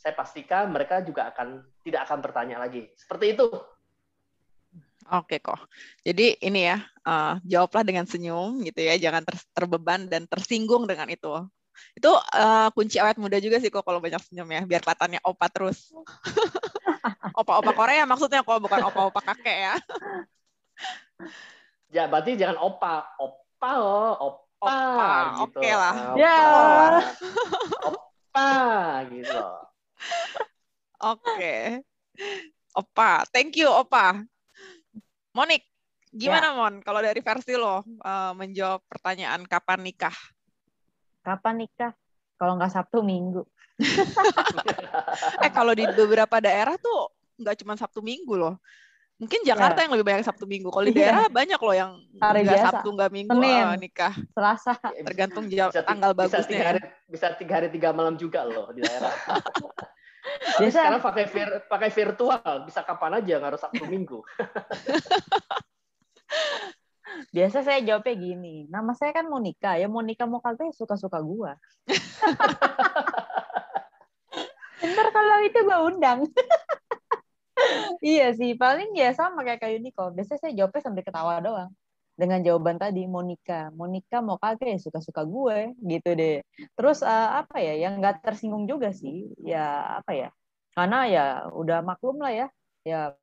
saya 0.00 0.12
pastikan 0.16 0.72
mereka 0.72 1.00
juga 1.04 1.32
akan 1.32 1.64
tidak 1.84 2.08
akan 2.08 2.18
bertanya 2.20 2.56
lagi. 2.60 2.88
Seperti 2.96 3.36
itu. 3.36 3.48
Oke 5.12 5.36
kok. 5.40 5.60
Jadi 6.00 6.40
ini 6.40 6.68
ya, 6.72 6.80
uh, 7.04 7.36
jawablah 7.44 7.84
dengan 7.84 8.08
senyum 8.08 8.64
gitu 8.64 8.80
ya, 8.80 8.96
jangan 8.96 9.20
ter 9.20 9.36
terbeban 9.52 10.08
dan 10.08 10.24
tersinggung 10.24 10.88
dengan 10.88 11.12
itu. 11.12 11.28
Itu 11.92 12.08
uh, 12.16 12.68
kunci 12.72 12.96
awet 12.96 13.20
muda 13.20 13.36
juga 13.36 13.60
sih 13.60 13.68
kok 13.68 13.84
kalau 13.84 14.00
banyak 14.00 14.20
senyum 14.24 14.48
ya, 14.48 14.64
biar 14.64 14.80
kelihatannya 14.80 15.20
opa 15.20 15.46
terus. 15.52 15.92
Opa-opa 17.40 17.76
Korea 17.76 18.08
maksudnya 18.08 18.40
kok 18.40 18.62
bukan 18.64 18.80
opa-opa 18.88 19.20
kakek 19.20 19.58
ya. 19.68 19.74
ya 22.00 22.02
berarti 22.08 22.40
jangan 22.40 22.56
opa, 22.64 23.12
opa 23.20 23.70
loh, 23.76 24.12
opa, 24.16 24.43
opa 24.64 25.12
gitu. 25.44 25.58
Oke 25.60 25.60
okay 25.60 25.72
lah. 25.76 25.94
Ya. 26.16 26.40
Opa 27.84 28.50
gitu. 29.12 29.44
Oke. 31.04 31.20
Okay. 31.20 31.60
Opa, 32.74 33.22
thank 33.30 33.54
you 33.54 33.70
Opa. 33.70 34.18
Monik, 35.34 35.62
gimana 36.10 36.50
ya. 36.50 36.58
Mon 36.58 36.74
kalau 36.82 37.02
dari 37.02 37.18
versi 37.22 37.54
lo 37.54 37.82
uh, 37.82 38.32
menjawab 38.34 38.82
pertanyaan 38.86 39.46
kapan 39.46 39.82
nikah? 39.82 40.14
Kapan 41.22 41.66
nikah? 41.66 41.92
Kalau 42.38 42.58
nggak 42.58 42.74
Sabtu 42.74 43.02
Minggu. 43.02 43.42
eh 45.44 45.50
kalau 45.50 45.74
di 45.74 45.82
beberapa 45.90 46.38
daerah 46.38 46.78
tuh 46.78 47.10
nggak 47.38 47.62
cuma 47.62 47.74
Sabtu 47.74 48.02
Minggu 48.02 48.34
loh. 48.38 48.58
Mungkin 49.14 49.46
Jakarta 49.46 49.78
ya. 49.78 49.82
yang 49.86 49.92
lebih 49.94 50.06
banyak 50.10 50.24
Sabtu 50.26 50.44
Minggu. 50.50 50.68
Kalau 50.74 50.84
di 50.84 50.90
iya. 50.90 50.98
daerah 51.06 51.24
ya. 51.26 51.30
banyak 51.30 51.60
loh 51.62 51.74
yang 51.74 51.90
nggak 52.18 52.62
Sabtu 52.66 52.88
nggak 52.98 53.10
Minggu 53.14 53.38
Senin, 53.38 53.62
uh, 53.62 53.78
nikah. 53.78 54.14
Selasa. 54.34 54.74
Tergantung 55.06 55.44
jam, 55.46 55.70
bisa, 55.70 55.86
tanggal 55.86 56.10
bisa 56.10 56.18
bagusnya. 56.18 56.50
Tiga 56.50 56.66
hari, 56.66 56.80
bisa 57.06 57.26
tiga 57.38 57.54
hari 57.62 57.68
tiga 57.70 57.88
malam 57.94 58.18
juga 58.18 58.42
loh 58.42 58.74
di 58.74 58.82
daerah. 58.82 59.14
Biasa 60.58 60.76
sekarang 60.80 61.04
pakai 61.04 61.24
vir, 61.28 61.48
pakai 61.68 61.90
virtual, 61.92 62.64
bisa 62.64 62.80
kapan 62.80 63.20
aja 63.20 63.32
nggak 63.38 63.50
harus 63.54 63.62
Sabtu 63.62 63.84
Minggu. 63.86 64.18
Biasa 67.34 67.62
saya 67.62 67.78
jawabnya 67.84 68.14
gini, 68.18 68.66
nama 68.66 68.90
saya 68.98 69.14
kan 69.14 69.30
Monica, 69.30 69.78
ya 69.78 69.86
Monica 69.86 70.26
mau 70.26 70.42
kagak 70.42 70.70
ya 70.70 70.74
suka-suka 70.74 71.22
gua. 71.22 71.54
Ntar 74.84 75.08
kalau 75.14 75.38
itu 75.46 75.58
gua 75.62 75.78
undang. 75.86 76.26
Iya 78.02 78.34
sih, 78.34 78.58
paling 78.58 78.94
ya 78.94 79.14
sama 79.14 79.46
kayak 79.46 79.60
kayak 79.62 79.74
Uniko. 79.80 80.10
Biasanya 80.14 80.40
saya 80.42 80.52
jawabnya 80.54 80.82
sambil 80.82 81.04
ketawa 81.06 81.34
doang. 81.40 81.70
Dengan 82.14 82.38
jawaban 82.46 82.78
tadi 82.78 83.10
Monica. 83.10 83.74
Monica 83.74 84.22
mau 84.22 84.38
kagak 84.38 84.70
ya 84.70 84.78
suka-suka 84.78 85.26
gue 85.26 85.74
gitu 85.82 86.10
deh. 86.14 86.38
Terus 86.78 87.02
uh, 87.02 87.42
apa 87.42 87.58
ya 87.58 87.74
yang 87.74 87.98
nggak 87.98 88.22
tersinggung 88.22 88.70
juga 88.70 88.94
sih 88.94 89.34
ya 89.42 89.98
apa 89.98 90.14
ya 90.14 90.28
karena 90.78 90.98
ya 91.10 91.24
udah 91.50 91.82
maklum 91.82 92.22
lah 92.22 92.30
ya. 92.30 92.46
Ya 92.86 93.18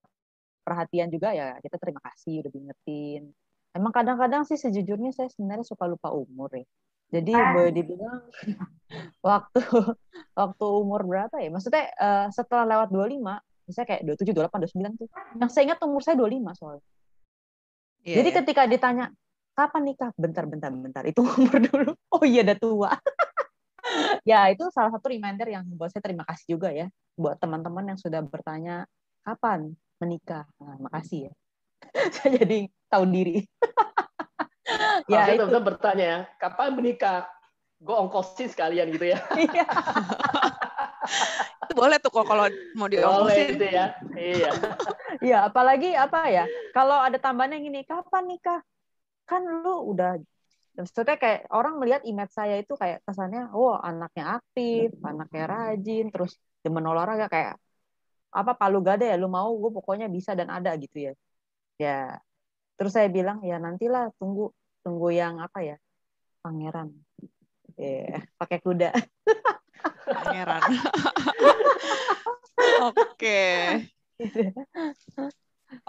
perhatian 0.68 1.08
juga 1.08 1.32
ya 1.32 1.56
kita 1.64 1.80
terima 1.80 2.04
kasih 2.04 2.44
udah 2.44 2.52
diingetin. 2.52 3.32
Emang 3.72 3.96
kadang-kadang 3.96 4.44
sih 4.44 4.60
sejujurnya 4.60 5.16
saya 5.16 5.32
sebenarnya 5.32 5.64
suka 5.64 5.88
lupa 5.88 6.12
umur 6.12 6.52
ya. 6.52 6.68
Jadi 7.12 7.32
ah. 7.36 7.52
boleh 7.56 7.72
dibilang 7.76 8.24
waktu 9.28 9.64
waktu 10.36 10.66
umur 10.68 11.04
berapa 11.08 11.40
ya? 11.40 11.48
Maksudnya 11.52 11.92
uh, 11.96 12.28
setelah 12.32 12.68
lewat 12.68 12.90
25 12.92 13.51
misalnya 13.66 13.88
kayak 13.98 14.02
27, 14.08 14.34
28, 14.34 14.98
29 14.98 15.00
tuh 15.00 15.08
yang 15.38 15.50
saya 15.50 15.64
ingat 15.72 15.80
umur 15.86 16.02
saya 16.02 16.16
25 16.18 16.60
soalnya 16.60 16.86
Yeah, 18.02 18.18
Jadi 18.22 18.30
yeah. 18.34 18.38
ketika 18.42 18.62
ditanya 18.66 19.06
kapan 19.54 19.84
nikah, 19.86 20.10
bentar, 20.18 20.46
bentar, 20.50 20.72
bentar, 20.74 21.04
itu 21.06 21.22
umur 21.38 21.58
dulu. 21.62 21.92
Oh 22.10 22.24
iya, 22.26 22.42
udah 22.42 22.58
tua. 22.58 22.92
ya 24.30 24.50
itu 24.50 24.70
salah 24.74 24.94
satu 24.94 25.10
reminder 25.10 25.46
yang 25.50 25.66
buat 25.78 25.90
saya 25.90 26.06
terima 26.06 26.22
kasih 26.30 26.56
juga 26.58 26.70
ya 26.70 26.88
buat 27.18 27.36
teman-teman 27.42 27.94
yang 27.94 28.00
sudah 28.00 28.22
bertanya 28.26 28.90
kapan 29.22 29.78
menikah. 30.02 30.50
Nah, 30.58 30.78
makasih 30.82 31.30
ya. 31.30 31.34
saya 32.18 32.42
jadi 32.42 32.70
tahu 32.90 33.06
diri. 33.10 33.46
ya 35.12 35.36
itu 35.36 35.60
bertanya 35.62 36.06
ya, 36.06 36.20
kapan 36.42 36.74
menikah? 36.74 37.30
Gue 37.82 37.98
ongkosin 37.98 38.50
sekalian 38.50 38.94
gitu 38.94 39.10
ya. 39.14 39.18
Itu 41.72 41.80
boleh 41.80 41.98
tuh 42.04 42.12
kok 42.12 42.28
kalau 42.28 42.52
mau 42.76 42.92
diomongin. 42.92 43.56
itu 43.56 43.66
ya. 43.72 43.96
Iya. 44.12 44.52
Iya, 45.22 45.52
apalagi 45.52 45.92
apa 45.92 46.28
ya? 46.32 46.48
Kalau 46.72 46.96
ada 46.96 47.20
tambahan 47.20 47.56
yang 47.56 47.68
gini, 47.68 47.84
kapan 47.84 48.32
nikah? 48.32 48.64
Kan 49.28 49.44
lu 49.44 49.92
udah 49.96 50.20
maksudnya 50.72 51.20
kayak 51.20 51.52
orang 51.52 51.80
melihat 51.80 52.02
image 52.08 52.32
saya 52.32 52.60
itu 52.60 52.76
kayak 52.80 53.04
kesannya, 53.04 53.52
oh 53.52 53.76
anaknya 53.76 54.40
aktif, 54.40 54.96
anaknya 55.04 55.44
rajin, 55.52 56.12
terus 56.12 56.40
demen 56.64 56.88
olahraga 56.88 57.28
kayak 57.28 57.60
apa 58.32 58.52
palu 58.56 58.80
gada 58.80 59.04
ya, 59.04 59.20
lu 59.20 59.28
mau 59.28 59.52
gue 59.52 59.72
pokoknya 59.72 60.08
bisa 60.08 60.32
dan 60.32 60.48
ada 60.48 60.72
gitu 60.80 61.12
ya. 61.12 61.14
Ya, 61.76 62.20
terus 62.80 62.96
saya 62.96 63.12
bilang 63.12 63.44
ya 63.44 63.60
nantilah 63.60 64.16
tunggu 64.16 64.56
tunggu 64.80 65.12
yang 65.12 65.44
apa 65.44 65.60
ya 65.60 65.76
pangeran, 66.40 66.96
yeah, 67.76 68.24
pakai 68.40 68.60
kuda. 68.64 68.96
Pangeran. 70.06 70.62
Oke. 72.92 73.42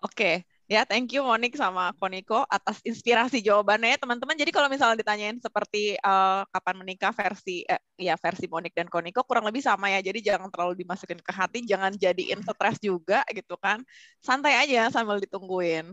Oke. 0.03 0.47
Ya, 0.71 0.89
thank 0.89 1.13
you 1.13 1.21
Monik 1.21 1.53
sama 1.53 1.93
Koniko 2.01 2.49
atas 2.49 2.81
inspirasi 2.81 3.45
jawabannya 3.45 4.01
teman-teman. 4.01 4.33
Jadi 4.33 4.57
kalau 4.57 4.73
misalnya 4.73 5.05
ditanyain 5.05 5.37
seperti 5.37 6.01
uh, 6.01 6.49
kapan 6.49 6.81
menikah 6.81 7.13
versi 7.13 7.61
eh, 7.69 7.77
ya 8.01 8.17
versi 8.17 8.49
Monik 8.49 8.73
dan 8.73 8.89
Koniko 8.89 9.21
kurang 9.29 9.45
lebih 9.45 9.61
sama 9.61 9.93
ya. 9.93 10.01
Jadi 10.01 10.25
jangan 10.25 10.49
terlalu 10.49 10.81
dimasukin 10.81 11.21
ke 11.21 11.29
hati, 11.29 11.69
jangan 11.69 11.93
jadiin 11.93 12.41
stres 12.41 12.81
juga 12.81 13.21
gitu 13.37 13.61
kan. 13.61 13.85
Santai 14.25 14.65
aja 14.65 14.89
sambil 14.89 15.21
ditungguin. 15.21 15.93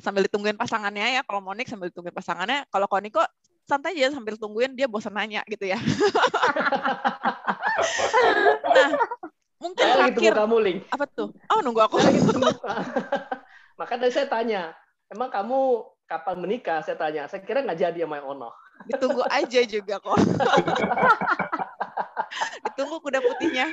Sambil 0.00 0.24
ditungguin 0.24 0.56
pasangannya 0.56 1.18
ya. 1.18 1.20
Kalau 1.28 1.44
Monik 1.44 1.68
sambil 1.68 1.92
ditungguin 1.92 2.16
pasangannya, 2.16 2.64
kalau 2.72 2.88
Koniko 2.88 3.20
santai 3.68 3.92
aja 4.00 4.16
sambil 4.16 4.40
tungguin 4.40 4.72
dia 4.72 4.88
bosan 4.88 5.12
nanya 5.12 5.44
gitu 5.44 5.68
ya. 5.68 5.76
nah, 8.64 8.90
mungkin 9.60 9.84
saya 9.84 10.08
terakhir 10.08 10.32
kamu 10.32 10.56
link. 10.64 10.78
Apa 10.88 11.04
tuh? 11.04 11.28
Oh, 11.52 11.60
nunggu 11.60 11.84
aku. 11.84 12.00
Maka 13.78 13.94
tadi 14.00 14.10
saya 14.10 14.26
tanya, 14.26 14.72
emang 15.12 15.28
kamu 15.28 15.84
kapan 16.08 16.36
menikah? 16.40 16.80
Saya 16.80 16.96
tanya. 16.96 17.28
Saya 17.28 17.44
kira 17.44 17.60
nggak 17.60 17.76
jadi 17.76 18.08
sama 18.08 18.24
yang 18.24 18.40
Ono. 18.40 18.50
Ditunggu 18.88 19.20
aja 19.28 19.60
juga 19.68 20.00
kok. 20.00 20.16
Ditunggu 22.72 22.96
kuda 23.04 23.20
putihnya. 23.20 23.68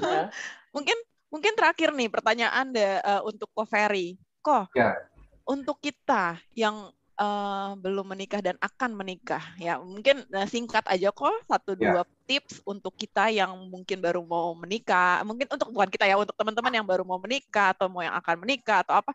Ya. 0.00 0.32
mungkin 0.72 0.96
mungkin 1.28 1.52
terakhir 1.52 1.92
nih 1.92 2.08
pertanyaan 2.08 2.72
deh, 2.72 2.96
uh, 3.04 3.20
untuk 3.28 3.52
Ko 3.52 3.68
Ferry. 3.68 4.16
Ko, 4.42 4.66
ya. 4.74 4.98
untuk 5.46 5.78
kita 5.78 6.34
yang 6.56 6.90
uh, 7.22 7.70
belum 7.78 8.06
menikah 8.12 8.42
dan 8.42 8.58
akan 8.58 8.90
menikah. 8.98 9.42
Ya 9.56 9.78
mungkin 9.78 10.26
uh, 10.34 10.48
singkat 10.50 10.82
aja 10.90 11.14
kok 11.14 11.46
satu 11.46 11.78
yeah. 11.78 11.94
dua 11.94 12.02
tips 12.26 12.60
untuk 12.66 12.94
kita 12.98 13.30
yang 13.30 13.54
mungkin 13.70 14.02
baru 14.02 14.20
mau 14.26 14.52
menikah. 14.58 15.22
Mungkin 15.22 15.46
untuk 15.46 15.70
bukan 15.70 15.88
kita 15.88 16.10
ya 16.10 16.18
untuk 16.18 16.34
teman-teman 16.34 16.82
yang 16.82 16.86
baru 16.86 17.06
mau 17.06 17.22
menikah 17.22 17.72
atau 17.76 17.86
mau 17.86 18.02
yang 18.02 18.16
akan 18.18 18.36
menikah 18.42 18.82
atau 18.82 18.98
apa. 18.98 19.14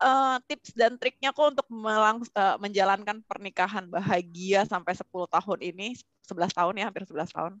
Uh, 0.00 0.40
tips 0.48 0.72
dan 0.72 0.96
triknya 0.96 1.28
kok 1.28 1.44
untuk 1.44 1.68
melang, 1.68 2.24
uh, 2.32 2.56
menjalankan 2.56 3.20
pernikahan 3.28 3.84
bahagia 3.84 4.64
sampai 4.64 4.96
10 4.96 5.04
tahun 5.28 5.58
ini. 5.60 5.92
11 6.24 6.56
tahun 6.56 6.72
ya 6.80 6.84
hampir 6.88 7.04
11 7.04 7.36
tahun. 7.36 7.52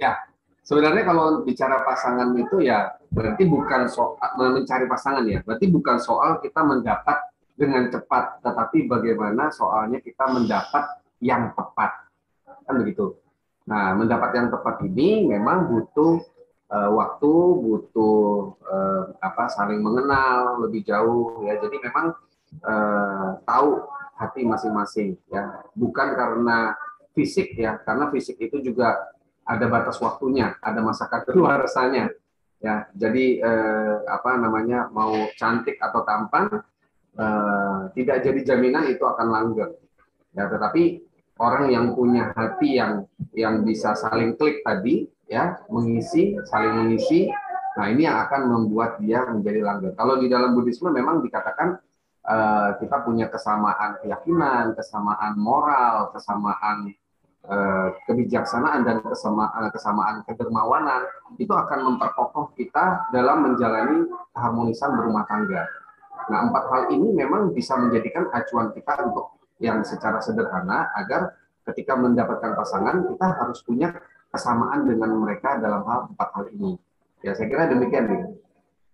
Ya 0.00 0.16
sebenarnya 0.64 1.04
kalau 1.04 1.44
bicara 1.44 1.84
pasangan 1.84 2.32
itu 2.32 2.64
ya 2.64 2.96
berarti 3.12 3.44
bukan 3.44 3.92
soal 3.92 4.40
mencari 4.40 4.88
pasangan 4.88 5.20
ya. 5.28 5.44
Berarti 5.44 5.68
bukan 5.68 6.00
soal 6.00 6.40
kita 6.40 6.64
mendapat 6.64 7.31
dengan 7.52 7.88
cepat, 7.92 8.40
tetapi 8.40 8.88
bagaimana 8.88 9.52
soalnya 9.52 10.00
kita 10.00 10.24
mendapat 10.32 10.84
yang 11.22 11.52
tepat. 11.52 12.08
Kan 12.66 12.74
begitu. 12.80 13.16
Nah, 13.68 13.94
mendapat 13.94 14.30
yang 14.34 14.48
tepat 14.50 14.82
ini 14.82 15.30
memang 15.30 15.70
butuh 15.70 16.18
uh, 16.72 16.90
waktu, 16.96 17.34
butuh 17.62 18.56
uh, 18.66 19.02
apa 19.22 19.46
saling 19.52 19.78
mengenal 19.78 20.64
lebih 20.66 20.82
jauh 20.82 21.46
ya. 21.46 21.60
Jadi 21.62 21.76
memang 21.78 22.16
uh, 22.66 23.38
tahu 23.46 23.86
hati 24.18 24.42
masing-masing 24.46 25.18
ya, 25.30 25.62
bukan 25.74 26.14
karena 26.14 26.74
fisik 27.12 27.54
ya, 27.58 27.78
karena 27.82 28.08
fisik 28.10 28.38
itu 28.38 28.62
juga 28.62 28.98
ada 29.42 29.66
batas 29.66 29.98
waktunya, 29.98 30.54
ada 30.62 30.80
masa 30.80 31.10
kadaluarsanya 31.10 32.14
ya. 32.62 32.86
Jadi 32.94 33.42
eh, 33.42 33.96
apa 34.06 34.38
namanya 34.38 34.86
mau 34.94 35.12
cantik 35.34 35.76
atau 35.82 36.06
tampan 36.06 36.62
eh, 37.16 37.80
tidak 37.96 38.16
jadi 38.24 38.40
jaminan 38.54 38.88
itu 38.88 39.04
akan 39.04 39.28
langgeng. 39.28 39.72
Ya, 40.32 40.48
tetapi 40.48 41.04
orang 41.42 41.64
yang 41.72 41.86
punya 41.96 42.30
hati 42.32 42.78
yang 42.78 43.08
yang 43.34 43.66
bisa 43.66 43.96
saling 43.96 44.36
klik 44.36 44.60
tadi 44.62 45.08
ya 45.26 45.58
mengisi 45.72 46.36
saling 46.44 46.86
mengisi 46.86 47.32
nah 47.72 47.88
ini 47.88 48.04
yang 48.04 48.20
akan 48.28 48.52
membuat 48.52 49.00
dia 49.00 49.24
menjadi 49.24 49.64
langgeng 49.64 49.96
kalau 49.96 50.20
di 50.20 50.28
dalam 50.28 50.52
buddhisme 50.52 50.92
memang 50.92 51.24
dikatakan 51.24 51.80
uh, 52.28 52.76
kita 52.76 53.00
punya 53.00 53.32
kesamaan 53.32 53.96
keyakinan 54.04 54.76
kesamaan 54.76 55.32
moral 55.40 56.12
kesamaan 56.12 56.92
uh, 57.48 57.96
kebijaksanaan 58.04 58.84
dan 58.84 59.00
kesamaan 59.00 59.72
kesamaan 59.72 60.16
kedermawanan 60.28 61.08
itu 61.40 61.50
akan 61.50 61.80
memperkokoh 61.90 62.52
kita 62.60 63.08
dalam 63.08 63.50
menjalani 63.50 64.04
keharmonisan 64.36 64.92
berumah 64.92 65.24
tangga 65.24 65.64
nah 66.28 66.46
empat 66.46 66.64
hal 66.70 66.82
ini 66.94 67.08
memang 67.14 67.50
bisa 67.54 67.74
menjadikan 67.78 68.28
acuan 68.30 68.70
kita 68.76 69.06
untuk 69.06 69.42
yang 69.62 69.82
secara 69.86 70.18
sederhana 70.18 70.90
agar 70.98 71.34
ketika 71.70 71.94
mendapatkan 71.94 72.58
pasangan 72.58 73.06
kita 73.06 73.26
harus 73.38 73.62
punya 73.62 73.94
kesamaan 74.32 74.88
dengan 74.88 75.14
mereka 75.22 75.60
dalam 75.60 75.86
hal 75.86 76.10
empat 76.10 76.28
hal 76.34 76.44
ini. 76.56 76.74
Ya, 77.22 77.36
saya 77.38 77.46
kira 77.46 77.70
demikian. 77.70 78.10
Oke. 78.10 78.34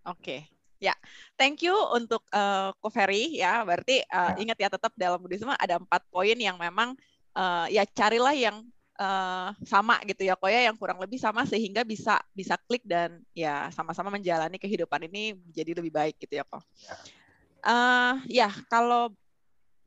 Okay. 0.04 0.40
Ya, 0.78 0.94
thank 1.34 1.58
you 1.58 1.74
untuk 1.90 2.22
uh, 2.30 2.70
Ko 2.78 2.86
Ferry 2.86 3.34
ya. 3.34 3.66
Berarti 3.66 3.98
uh, 4.14 4.38
ingat 4.38 4.62
ya 4.62 4.70
tetap 4.70 4.94
dalam 4.94 5.18
Buddhisme 5.18 5.50
ada 5.50 5.74
empat 5.74 6.06
poin 6.06 6.38
yang 6.38 6.54
memang 6.54 6.94
uh, 7.34 7.66
ya 7.66 7.82
carilah 7.82 8.30
yang 8.30 8.62
uh, 8.98 9.54
sama 9.64 10.02
gitu 10.04 10.26
ya, 10.26 10.34
Koya 10.34 10.68
yang 10.68 10.76
kurang 10.76 10.98
lebih 10.98 11.16
sama 11.16 11.46
sehingga 11.46 11.86
bisa 11.86 12.18
bisa 12.34 12.58
klik 12.66 12.82
dan 12.84 13.22
ya 13.32 13.70
sama-sama 13.72 14.12
menjalani 14.12 14.58
kehidupan 14.58 15.06
ini 15.08 15.38
menjadi 15.38 15.70
lebih 15.78 15.92
baik 15.94 16.14
gitu 16.20 16.42
ya, 16.42 16.44
Ko. 16.44 16.58
Ya. 16.82 16.94
Uh, 17.62 18.14
ya, 18.28 18.48
kalau 18.68 19.14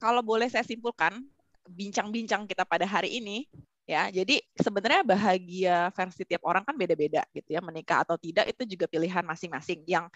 kalau 0.01 0.26
boleh 0.26 0.49
saya 0.49 0.66
simpulkan 0.66 1.22
bincang-bincang 1.70 2.49
kita 2.49 2.66
pada 2.66 2.88
hari 2.89 3.22
ini 3.22 3.45
ya. 3.86 4.07
Jadi 4.09 4.41
sebenarnya 4.57 5.03
bahagia 5.05 5.78
versi 5.93 6.24
tiap 6.26 6.41
orang 6.47 6.64
kan 6.66 6.74
beda-beda 6.74 7.22
gitu 7.36 7.53
ya. 7.53 7.62
Menikah 7.62 8.07
atau 8.07 8.18
tidak 8.18 8.49
itu 8.49 8.76
juga 8.76 8.89
pilihan 8.89 9.22
masing-masing 9.22 9.86
yang 9.86 10.07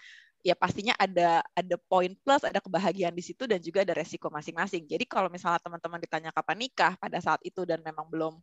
ya 0.45 0.53
pastinya 0.53 0.93
ada 1.01 1.41
ada 1.57 1.75
poin 1.89 2.13
plus, 2.21 2.45
ada 2.45 2.61
kebahagiaan 2.61 3.17
di 3.17 3.25
situ 3.25 3.49
dan 3.49 3.57
juga 3.57 3.81
ada 3.81 3.97
resiko 3.97 4.29
masing-masing. 4.29 4.85
Jadi 4.85 5.05
kalau 5.09 5.25
misalnya 5.25 5.57
teman-teman 5.57 5.97
ditanya 5.97 6.29
kapan 6.29 6.69
nikah 6.69 6.93
pada 7.01 7.17
saat 7.17 7.41
itu 7.41 7.65
dan 7.65 7.81
memang 7.81 8.05
belum 8.05 8.37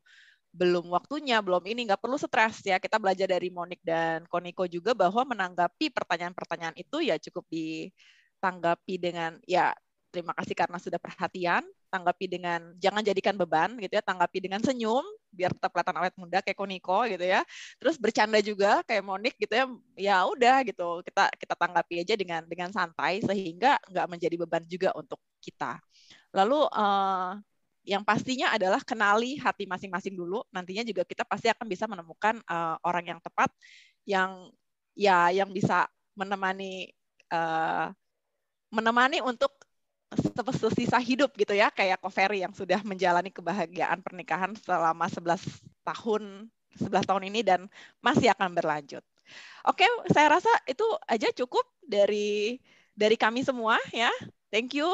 belum 0.52 0.92
waktunya, 0.92 1.40
belum 1.40 1.64
ini 1.64 1.88
nggak 1.88 2.00
perlu 2.04 2.20
stres 2.20 2.60
ya. 2.62 2.76
Kita 2.76 3.00
belajar 3.00 3.24
dari 3.24 3.48
Monik 3.48 3.80
dan 3.80 4.28
Koniko 4.28 4.68
juga 4.68 4.92
bahwa 4.92 5.24
menanggapi 5.32 5.88
pertanyaan-pertanyaan 5.88 6.76
itu 6.76 7.00
ya 7.00 7.16
cukup 7.16 7.48
ditanggapi 7.48 8.94
dengan 9.00 9.40
ya 9.48 9.72
terima 10.12 10.36
kasih 10.36 10.52
karena 10.52 10.76
sudah 10.76 11.00
perhatian, 11.00 11.64
tanggapi 11.88 12.28
dengan 12.28 12.76
jangan 12.76 13.00
jadikan 13.00 13.32
beban 13.40 13.80
gitu 13.80 13.96
ya, 13.96 14.04
tanggapi 14.04 14.44
dengan 14.44 14.60
senyum 14.60 15.00
biar 15.32 15.56
tetap 15.56 15.72
kelihatan 15.72 15.96
awet 15.96 16.14
muda 16.20 16.44
kayak 16.44 16.58
Koniko 16.60 17.08
gitu 17.08 17.24
ya. 17.24 17.40
Terus 17.80 17.96
bercanda 17.96 18.38
juga 18.44 18.84
kayak 18.84 19.02
Monik 19.08 19.34
gitu 19.40 19.56
ya. 19.56 19.64
Ya 19.96 20.16
udah 20.28 20.60
gitu, 20.68 21.00
kita 21.00 21.32
kita 21.40 21.54
tanggapi 21.56 22.04
aja 22.04 22.14
dengan 22.20 22.44
dengan 22.44 22.68
santai 22.68 23.24
sehingga 23.24 23.80
nggak 23.88 24.06
menjadi 24.12 24.36
beban 24.44 24.64
juga 24.68 24.92
untuk 24.92 25.16
kita. 25.40 25.80
Lalu 26.36 26.60
uh, 26.68 27.40
yang 27.82 28.06
pastinya 28.06 28.54
adalah 28.54 28.78
kenali 28.86 29.38
hati 29.38 29.66
masing-masing 29.66 30.14
dulu. 30.14 30.46
Nantinya 30.54 30.86
juga 30.86 31.02
kita 31.02 31.26
pasti 31.26 31.50
akan 31.50 31.66
bisa 31.66 31.90
menemukan 31.90 32.38
uh, 32.46 32.78
orang 32.86 33.14
yang 33.14 33.20
tepat 33.22 33.50
yang 34.06 34.50
ya 34.94 35.34
yang 35.34 35.50
bisa 35.50 35.90
menemani 36.14 36.94
uh, 37.32 37.90
menemani 38.70 39.18
untuk 39.24 39.50
sisa 40.76 41.00
hidup 41.00 41.32
gitu 41.40 41.56
ya 41.56 41.72
kayak 41.72 41.96
Koferi 42.04 42.44
yang 42.44 42.52
sudah 42.52 42.84
menjalani 42.84 43.32
kebahagiaan 43.32 44.04
pernikahan 44.04 44.52
selama 44.60 45.08
11 45.08 45.40
tahun 45.88 46.52
11 46.76 47.08
tahun 47.08 47.24
ini 47.32 47.40
dan 47.44 47.60
masih 48.00 48.32
akan 48.32 48.52
berlanjut. 48.56 49.04
Oke, 49.64 49.84
saya 50.12 50.36
rasa 50.36 50.52
itu 50.68 50.84
aja 51.08 51.28
cukup 51.32 51.64
dari 51.84 52.60
dari 52.92 53.16
kami 53.16 53.40
semua 53.44 53.80
ya. 53.92 54.12
Thank 54.52 54.76
you 54.76 54.88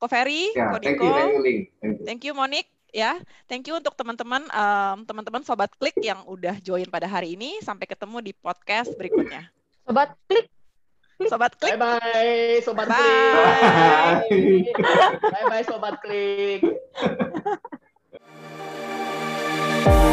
Ko 0.00 0.08
Ferry, 0.08 0.48
yeah, 0.56 0.72
Ko 0.72 0.80
Diko. 0.80 1.04
Thank 1.04 1.04
you, 1.04 1.12
thank 1.12 1.36
you, 1.44 2.04
thank 2.08 2.20
you 2.24 2.32
Monik 2.32 2.66
ya. 2.88 3.20
Thank 3.44 3.68
you 3.68 3.76
untuk 3.76 3.92
teman-teman 3.92 4.48
um, 4.48 5.04
teman-teman 5.04 5.44
sobat 5.44 5.68
klik 5.76 5.92
yang 6.00 6.24
udah 6.24 6.56
join 6.64 6.88
pada 6.88 7.04
hari 7.04 7.36
ini. 7.36 7.60
Sampai 7.60 7.84
ketemu 7.84 8.24
di 8.24 8.32
podcast 8.32 8.96
berikutnya. 8.96 9.52
Sobat 9.84 10.16
klik. 10.24 10.48
Sobat 11.28 11.52
klik. 11.60 11.76
Bye 11.76 12.00
bye 12.00 12.64
sobat 12.64 12.88
bye. 12.88 14.24
klik. 14.24 14.72
Bye 15.20 15.46
bye 15.52 15.64
sobat 15.68 16.00
klik. 16.00 16.64